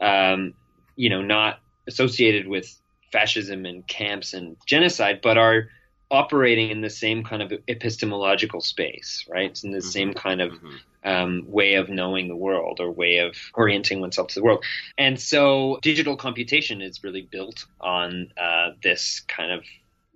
[0.00, 0.54] um,
[0.94, 2.78] you know, not associated with
[3.10, 5.68] fascism and camps and genocide, but are
[6.10, 9.50] operating in the same kind of epistemological space, right?
[9.50, 9.88] It's in the mm-hmm.
[9.88, 10.76] same kind of mm-hmm.
[11.06, 14.64] Um, way of knowing the world or way of orienting oneself to the world.
[14.98, 19.64] And so digital computation is really built on uh, this kind of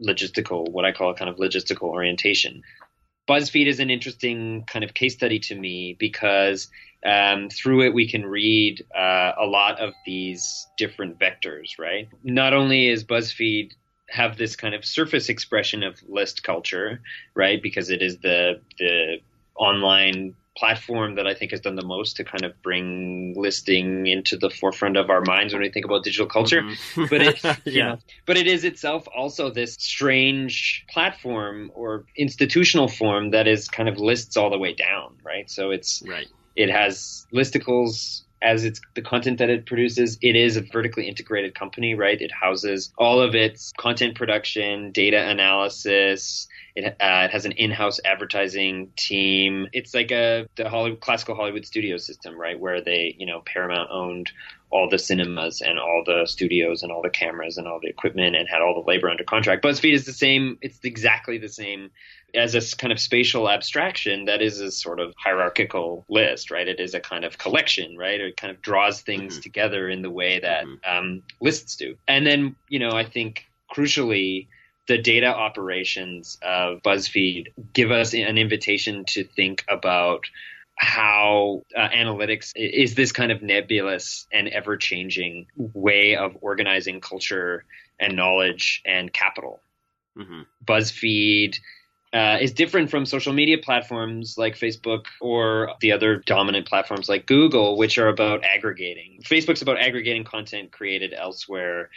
[0.04, 2.62] logistical, what I call a kind of logistical orientation.
[3.28, 6.68] BuzzFeed is an interesting kind of case study to me because
[7.06, 12.08] um, through it we can read uh, a lot of these different vectors, right?
[12.24, 13.70] Not only is BuzzFeed
[14.08, 17.00] have this kind of surface expression of list culture,
[17.34, 17.62] right?
[17.62, 19.18] Because it is the the
[19.54, 24.36] online platform that I think has done the most to kind of bring listing into
[24.36, 26.62] the forefront of our minds when we think about digital culture.
[26.62, 27.04] Mm-hmm.
[27.10, 27.88] But it, yeah.
[27.88, 33.88] Know, but it is itself also this strange platform or institutional form that is kind
[33.88, 35.50] of lists all the way down, right?
[35.50, 36.28] So it's right.
[36.56, 41.54] It has listicles as it's the content that it produces, it is a vertically integrated
[41.54, 42.20] company, right?
[42.20, 48.00] It houses all of its content production, data analysis, it, uh, it has an in-house
[48.04, 49.68] advertising team.
[49.72, 53.90] It's like a the Hollywood, classical Hollywood studio system, right, where they, you know, Paramount
[53.90, 54.30] owned
[54.70, 58.36] all the cinemas and all the studios and all the cameras and all the equipment
[58.36, 59.64] and had all the labor under contract.
[59.64, 60.58] BuzzFeed is the same.
[60.60, 61.90] It's exactly the same
[62.34, 66.68] as a kind of spatial abstraction that is a sort of hierarchical list, right?
[66.68, 68.20] It is a kind of collection, right?
[68.20, 69.42] It kind of draws things mm-hmm.
[69.42, 70.98] together in the way that mm-hmm.
[70.98, 71.96] um, lists do.
[72.06, 74.46] And then, you know, I think crucially,
[74.86, 80.24] the data operations of BuzzFeed give us an invitation to think about
[80.80, 87.66] how uh, analytics is this kind of nebulous and ever changing way of organizing culture
[88.00, 89.60] and knowledge and capital.
[90.16, 90.40] Mm-hmm.
[90.64, 91.58] BuzzFeed
[92.14, 97.26] uh, is different from social media platforms like Facebook or the other dominant platforms like
[97.26, 99.20] Google, which are about aggregating.
[99.22, 101.90] Facebook's about aggregating content created elsewhere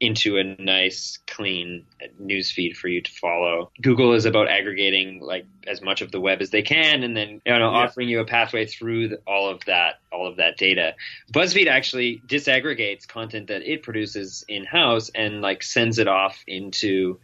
[0.00, 1.84] into a nice, clean
[2.18, 3.70] news feed for you to follow.
[3.82, 7.42] Google is about aggregating like as much of the web as they can, and then
[7.44, 7.84] you know yeah.
[7.84, 10.94] offering you a pathway through the, all of that, all of that data.
[11.32, 17.20] BuzzFeed actually disaggregates content that it produces in house and like sends it off into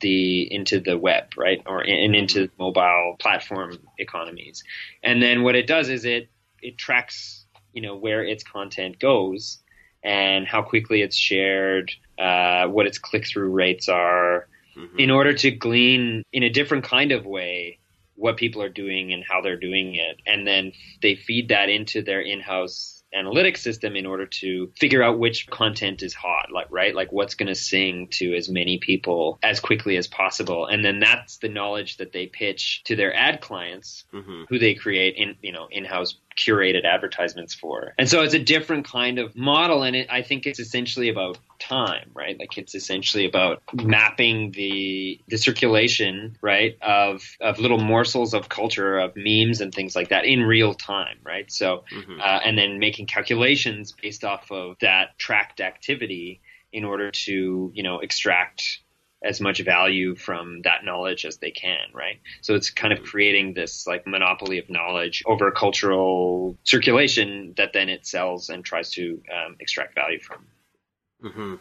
[0.00, 2.62] the into the web, right, or and into mm-hmm.
[2.62, 4.64] mobile platform economies.
[5.02, 6.28] And then what it does is it
[6.60, 9.58] it tracks you know where its content goes
[10.02, 14.98] and how quickly it's shared, uh, what its click through rates are, mm-hmm.
[14.98, 17.78] in order to glean in a different kind of way
[18.14, 20.20] what people are doing and how they're doing it.
[20.26, 25.02] And then they feed that into their in house analytics system in order to figure
[25.02, 28.78] out which content is hot, like right, like what's going to sing to as many
[28.78, 33.14] people as quickly as possible, and then that's the knowledge that they pitch to their
[33.14, 34.44] ad clients, mm-hmm.
[34.48, 37.94] who they create in you know in-house curated advertisements for.
[37.98, 41.38] And so it's a different kind of model, and it, I think it's essentially about
[41.58, 42.38] time, right?
[42.38, 48.98] Like it's essentially about mapping the the circulation, right, of of little morsels of culture,
[48.98, 51.50] of memes and things like that in real time, right?
[51.50, 52.20] So, mm-hmm.
[52.20, 56.40] uh, and then making calculations based off of that tracked activity
[56.72, 58.80] in order to you know extract
[59.26, 62.20] as much value from that knowledge as they can, right?
[62.40, 67.88] So it's kind of creating this like monopoly of knowledge over cultural circulation that then
[67.88, 70.46] it sells and tries to um, extract value from.
[71.22, 71.54] Mm-hmm.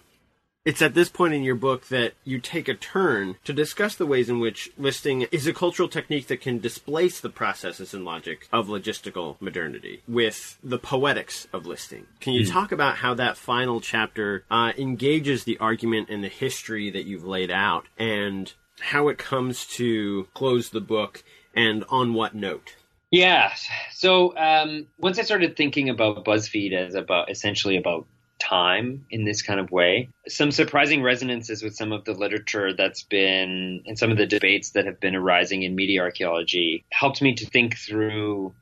[0.66, 4.08] It's at this point in your book that you take a turn to discuss the
[4.08, 8.48] ways in which listing is a cultural technique that can displace the processes and logic
[8.52, 12.08] of logistical modernity with the poetics of listing.
[12.20, 12.52] Can you mm.
[12.52, 17.26] talk about how that final chapter uh, engages the argument and the history that you've
[17.26, 22.76] laid out and how it comes to close the book and on what note?
[23.12, 23.54] Yeah.
[23.94, 28.08] So um, once I started thinking about BuzzFeed as about essentially about
[28.46, 33.04] time in this kind of way, some surprising resonances with some of the literature that's
[33.04, 37.34] been and some of the debates that have been arising in media archaeology helped me
[37.36, 38.54] to think through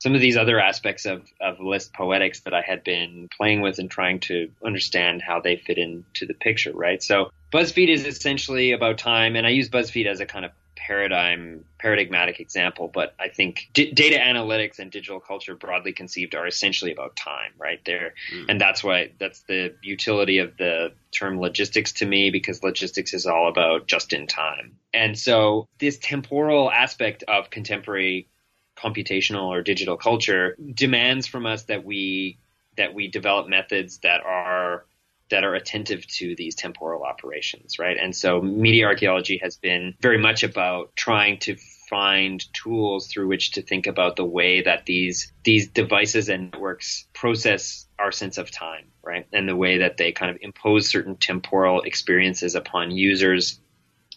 [0.00, 3.78] some of these other aspects of, of list poetics that I had been playing with
[3.78, 7.02] and trying to understand how they fit into the picture, right?
[7.02, 10.52] So BuzzFeed is essentially about time, and I use BuzzFeed as a kind of
[10.86, 16.46] paradigm paradigmatic example, but I think d- data analytics and digital culture broadly conceived are
[16.46, 18.46] essentially about time, right there, mm.
[18.48, 23.26] and that's why that's the utility of the term logistics to me because logistics is
[23.26, 28.28] all about just in time, and so this temporal aspect of contemporary
[28.76, 32.38] computational or digital culture demands from us that we
[32.76, 34.86] that we develop methods that are
[35.30, 37.96] that are attentive to these temporal operations, right?
[37.96, 41.56] And so media archaeology has been very much about trying to
[41.88, 47.08] find tools through which to think about the way that these these devices and networks
[47.12, 49.26] process our sense of time, right?
[49.32, 53.60] And the way that they kind of impose certain temporal experiences upon users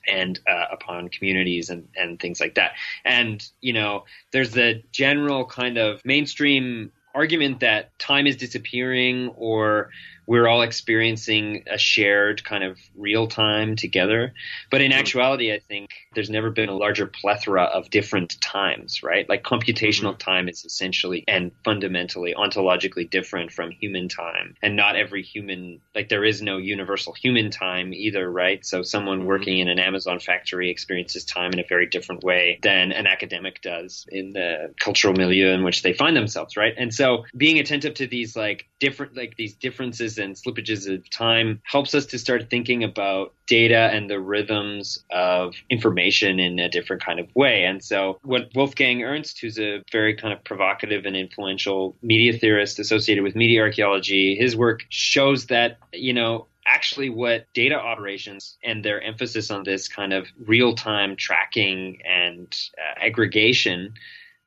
[0.08, 2.74] and uh, upon communities and, and things like that.
[3.04, 9.92] And, you know, there's the general kind of mainstream argument that time is disappearing or
[10.26, 14.34] we're all experiencing a shared kind of real time together.
[14.72, 15.00] But in mm-hmm.
[15.00, 19.28] actuality, I think there's never been a larger plethora of different times, right?
[19.28, 20.32] Like computational mm-hmm.
[20.32, 24.56] time is essentially and fundamentally ontologically different from human time.
[24.62, 28.66] And not every human, like there is no universal human time either, right?
[28.66, 29.28] So someone mm-hmm.
[29.28, 33.62] working in an Amazon factory experiences time in a very different way than an academic
[33.62, 36.74] does in the cultural milieu in which they find themselves, right?
[36.78, 41.62] And so being attentive to these like different, like these differences and slippages of time
[41.64, 47.04] helps us to start thinking about data and the rhythms of information in a different
[47.04, 47.66] kind of way.
[47.66, 52.80] And so, what Wolfgang Ernst, who's a very kind of provocative and influential media theorist
[52.80, 58.84] associated with media archaeology, his work shows that, you know, actually what data operations and
[58.84, 63.94] their emphasis on this kind of real time tracking and uh, aggregation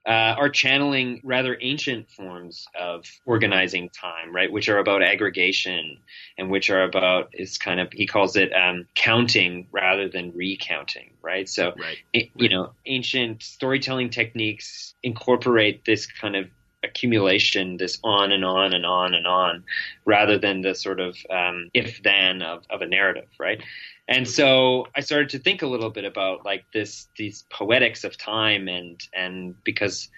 [0.07, 4.51] uh, are channeling rather ancient forms of organizing time, right?
[4.51, 5.99] Which are about aggregation
[6.39, 11.11] and which are about is kind of he calls it um, counting rather than recounting,
[11.23, 11.49] right?
[11.49, 11.99] So, right.
[12.13, 16.47] It, you know, ancient storytelling techniques incorporate this kind of
[16.85, 19.65] accumulation, this on and on and on and on,
[20.05, 23.61] rather than the sort of um, if then of, of a narrative, right?
[24.09, 28.17] And so I started to think a little bit about like this these poetics of
[28.17, 30.09] time and and because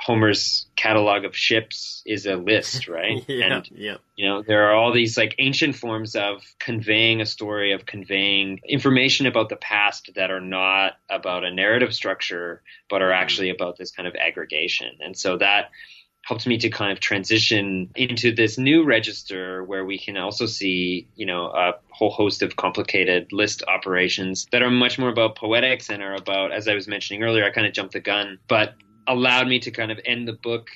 [0.00, 3.24] Homer's catalog of ships is a list, right?
[3.28, 3.96] yeah, and yeah.
[4.16, 8.60] you know, there are all these like ancient forms of conveying a story, of conveying
[8.68, 13.22] information about the past that are not about a narrative structure, but are mm-hmm.
[13.22, 14.98] actually about this kind of aggregation.
[15.00, 15.70] And so that
[16.24, 21.08] helped me to kind of transition into this new register where we can also see,
[21.16, 25.88] you know, a whole host of complicated list operations that are much more about poetics
[25.88, 28.74] and are about, as I was mentioning earlier, I kind of jumped the gun, but
[29.06, 30.68] allowed me to kind of end the book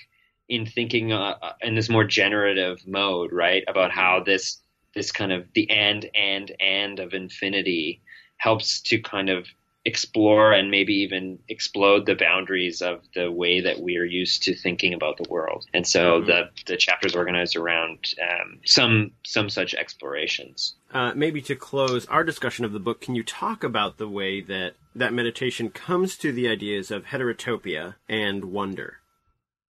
[0.49, 3.63] in thinking uh, uh in this more generative mode, right?
[3.69, 4.61] About how this
[4.95, 8.03] this kind of the and and and of infinity
[8.39, 9.47] helps to kind of
[9.85, 14.55] explore and maybe even explode the boundaries of the way that we are used to
[14.55, 15.67] thinking about the world.
[15.75, 16.27] And so mm-hmm.
[16.27, 20.75] the the chapters organized around um, some some such explorations.
[20.93, 24.41] Uh, maybe to close our discussion of the book, can you talk about the way
[24.41, 28.99] that that meditation comes to the ideas of heterotopia and wonder?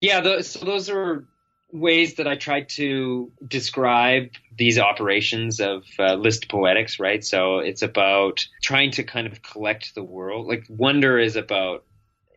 [0.01, 1.23] Yeah, those, so those are
[1.71, 7.23] ways that I try to describe these operations of uh, list poetics, right?
[7.23, 10.47] So it's about trying to kind of collect the world.
[10.47, 11.85] Like wonder is about,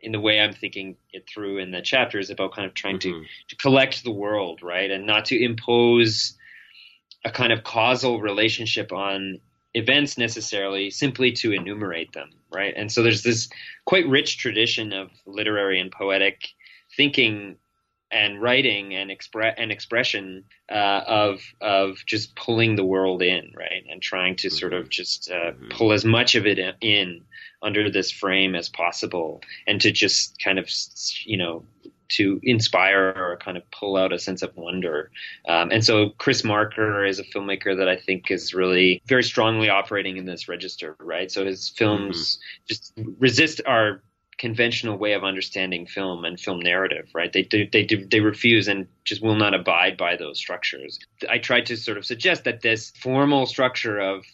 [0.02, 2.98] in the way I'm thinking it through in the chapter, is about kind of trying
[2.98, 3.22] mm-hmm.
[3.22, 4.90] to, to collect the world, right?
[4.90, 6.36] And not to impose
[7.24, 9.40] a kind of causal relationship on
[9.72, 12.74] events necessarily, simply to enumerate them, right?
[12.76, 13.48] And so there's this
[13.84, 16.48] quite rich tradition of literary and poetic
[16.96, 17.56] thinking
[18.14, 23.84] and writing and express and expression uh, of of just pulling the world in, right,
[23.90, 24.90] and trying to sort of mm-hmm.
[24.90, 25.68] just uh, mm-hmm.
[25.70, 27.22] pull as much of it in
[27.60, 30.70] under this frame as possible, and to just kind of
[31.24, 31.64] you know
[32.10, 35.10] to inspire or kind of pull out a sense of wonder.
[35.48, 39.70] Um, and so Chris Marker is a filmmaker that I think is really very strongly
[39.70, 41.32] operating in this register, right?
[41.32, 42.64] So his films mm-hmm.
[42.68, 44.02] just resist our
[44.38, 47.32] conventional way of understanding film and film narrative, right?
[47.32, 50.98] They do, they do, they refuse and just will not abide by those structures.
[51.28, 54.24] I tried to sort of suggest that this formal structure of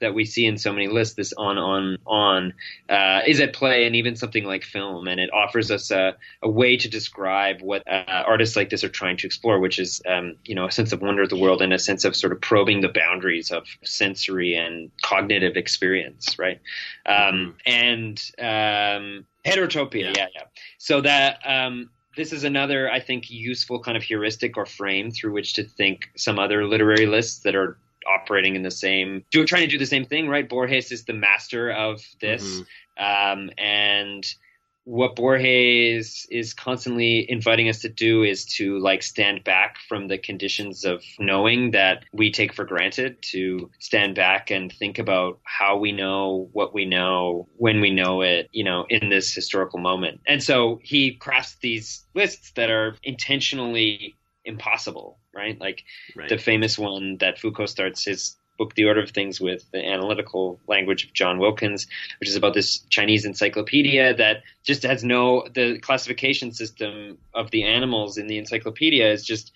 [0.00, 2.54] that we see in so many lists, this on, on, on,
[2.88, 5.08] uh, is at play and even something like film.
[5.08, 8.88] And it offers us a, a way to describe what uh, artists like this are
[8.88, 11.62] trying to explore, which is, um, you know, a sense of wonder of the world
[11.62, 16.60] and a sense of sort of probing the boundaries of sensory and cognitive experience, right?
[17.06, 20.12] Um, and um, heterotopia, yeah.
[20.16, 20.42] yeah, yeah.
[20.78, 25.32] So that um, this is another, I think, useful kind of heuristic or frame through
[25.32, 27.78] which to think some other literary lists that are
[28.08, 30.48] operating in the same, do, trying to do the same thing, right?
[30.48, 33.40] Borges is the master of this, mm-hmm.
[33.40, 34.24] um, and
[34.88, 40.16] what Borges is constantly inviting us to do is to like stand back from the
[40.16, 45.76] conditions of knowing that we take for granted, to stand back and think about how
[45.76, 50.22] we know what we know when we know it, you know, in this historical moment.
[50.26, 54.16] And so he crafts these lists that are intentionally
[54.48, 55.60] impossible, right?
[55.60, 55.84] Like
[56.16, 56.28] right.
[56.28, 60.58] the famous one that Foucault starts his book The Order of Things with the analytical
[60.66, 61.86] language of John Wilkins,
[62.18, 67.64] which is about this Chinese encyclopedia that just has no the classification system of the
[67.64, 69.52] animals in the encyclopedia is just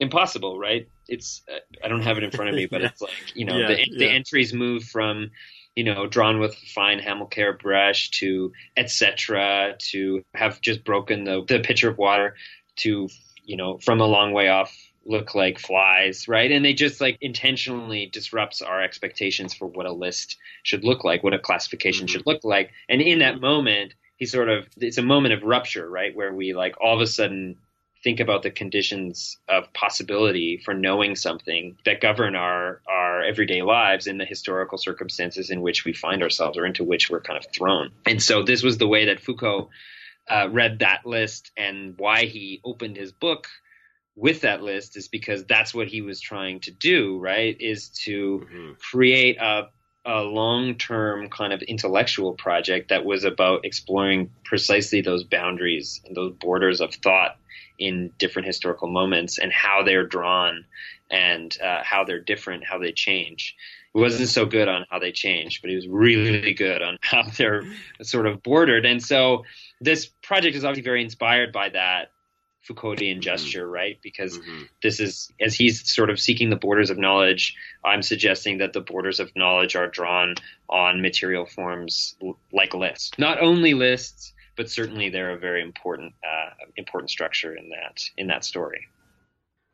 [0.00, 0.88] impossible, right?
[1.06, 1.42] It's
[1.82, 2.86] I don't have it in front of me, but yeah.
[2.88, 3.98] it's like you know yeah, the, yeah.
[3.98, 5.30] the entries move from
[5.76, 9.76] you know drawn with fine camelhair brush to etc.
[9.90, 12.36] to have just broken the the pitcher of water
[12.76, 13.08] to
[13.44, 14.74] you know from a long way off
[15.06, 16.50] look like flies, right?
[16.50, 21.22] And they just like intentionally disrupts our expectations for what a list should look like,
[21.22, 22.30] what a classification should mm-hmm.
[22.30, 22.70] look like.
[22.88, 26.54] And in that moment, he sort of it's a moment of rupture, right, where we
[26.54, 27.56] like all of a sudden
[28.02, 34.06] think about the conditions of possibility for knowing something that govern our our everyday lives
[34.06, 37.50] in the historical circumstances in which we find ourselves or into which we're kind of
[37.52, 37.90] thrown.
[38.06, 39.70] And so this was the way that Foucault
[40.28, 43.48] uh, read that list and why he opened his book
[44.16, 47.56] with that list is because that's what he was trying to do, right?
[47.60, 48.72] Is to mm-hmm.
[48.78, 49.68] create a
[50.06, 56.14] a long term kind of intellectual project that was about exploring precisely those boundaries and
[56.14, 57.36] those borders of thought
[57.78, 60.64] in different historical moments and how they're drawn
[61.10, 63.56] and uh, how they're different, how they change.
[63.94, 66.98] He wasn't so good on how they change, but he was really, really good on
[67.00, 67.62] how they're
[68.02, 68.84] sort of bordered.
[68.84, 69.44] And so
[69.84, 72.10] this project is obviously very inspired by that
[72.68, 73.20] Foucauldian mm-hmm.
[73.20, 73.98] gesture, right?
[74.02, 74.62] Because mm-hmm.
[74.82, 77.54] this is, as he's sort of seeking the borders of knowledge,
[77.84, 80.36] I'm suggesting that the borders of knowledge are drawn
[80.68, 82.16] on material forms
[82.52, 83.12] like lists.
[83.18, 88.28] Not only lists, but certainly they're a very important, uh, important structure in that in
[88.28, 88.88] that story.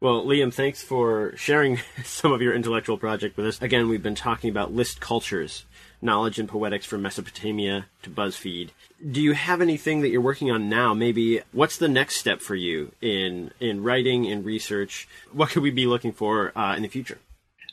[0.00, 3.62] Well, Liam, thanks for sharing some of your intellectual project with us.
[3.62, 5.66] Again, we've been talking about list cultures,
[6.02, 8.70] knowledge and poetics from Mesopotamia to BuzzFeed
[9.08, 10.94] do you have anything that you're working on now?
[10.94, 15.08] Maybe what's the next step for you in in writing and research?
[15.32, 17.18] What could we be looking for uh, in the future?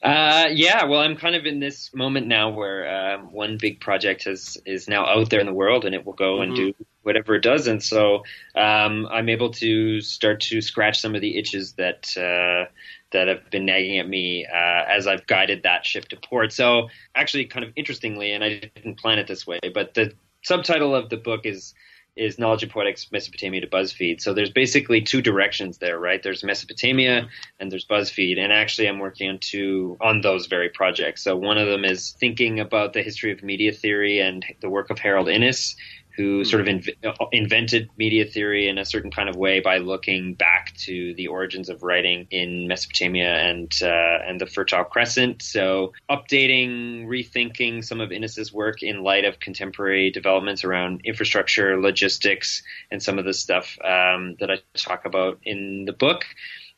[0.01, 4.25] Uh, yeah, well, I'm kind of in this moment now where um, one big project
[4.25, 6.43] has is now out there in the world, and it will go mm-hmm.
[6.43, 8.23] and do whatever it does, and so
[8.55, 12.71] um, I'm able to start to scratch some of the itches that uh,
[13.11, 16.51] that have been nagging at me uh, as I've guided that ship to port.
[16.51, 20.95] So, actually, kind of interestingly, and I didn't plan it this way, but the subtitle
[20.95, 21.73] of the book is
[22.17, 24.21] is Knowledge and Poetics Mesopotamia to BuzzFeed.
[24.21, 26.21] So there's basically two directions there, right?
[26.21, 27.29] There's Mesopotamia
[27.59, 28.39] and there's BuzzFeed.
[28.39, 31.23] And actually I'm working on two on those very projects.
[31.23, 34.89] So one of them is thinking about the history of media theory and the work
[34.89, 35.75] of Harold Innis,
[36.17, 40.33] who sort of inv- invented media theory in a certain kind of way by looking
[40.33, 45.43] back to the origins of writing in Mesopotamia and uh, and the Fertile Crescent.
[45.43, 52.63] So updating, rethinking some of Innis's work in light of contemporary developments around infrastructure, logistics,
[52.89, 56.25] and some of the stuff um, that I talk about in the book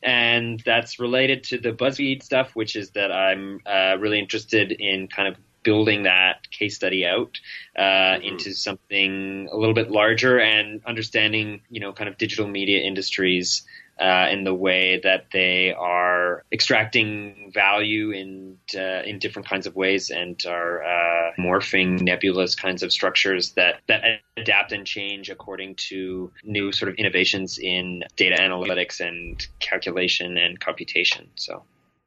[0.02, 5.08] and that's related to the BuzzFeed stuff, which is that I'm uh, really interested in
[5.08, 7.38] kind of building that case study out
[7.76, 8.24] uh, mm-hmm.
[8.24, 13.62] into something a little bit larger and understanding, you know, kind of digital media industries
[14.00, 19.76] uh, in the way that they are extracting value in uh, in different kinds of
[19.76, 24.02] ways and are uh, morphing nebulous kinds of structures that that
[24.38, 30.58] adapt and change according to new sort of innovations in data analytics and calculation and
[30.58, 31.28] computation.
[31.34, 31.62] So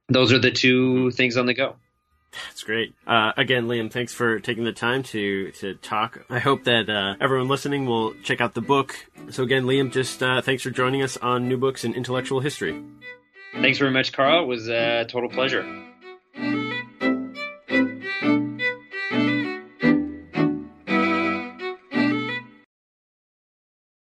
[0.10, 1.76] those are the two things on the go.
[2.50, 2.94] That's great.
[3.06, 6.26] Uh, again, Liam, thanks for taking the time to to talk.
[6.30, 8.96] I hope that uh, everyone listening will check out the book.
[9.30, 12.82] So again, Liam, just uh, thanks for joining us on New Books in Intellectual History.
[13.54, 14.44] Thanks very much, Carl.
[14.44, 15.64] It was a total pleasure.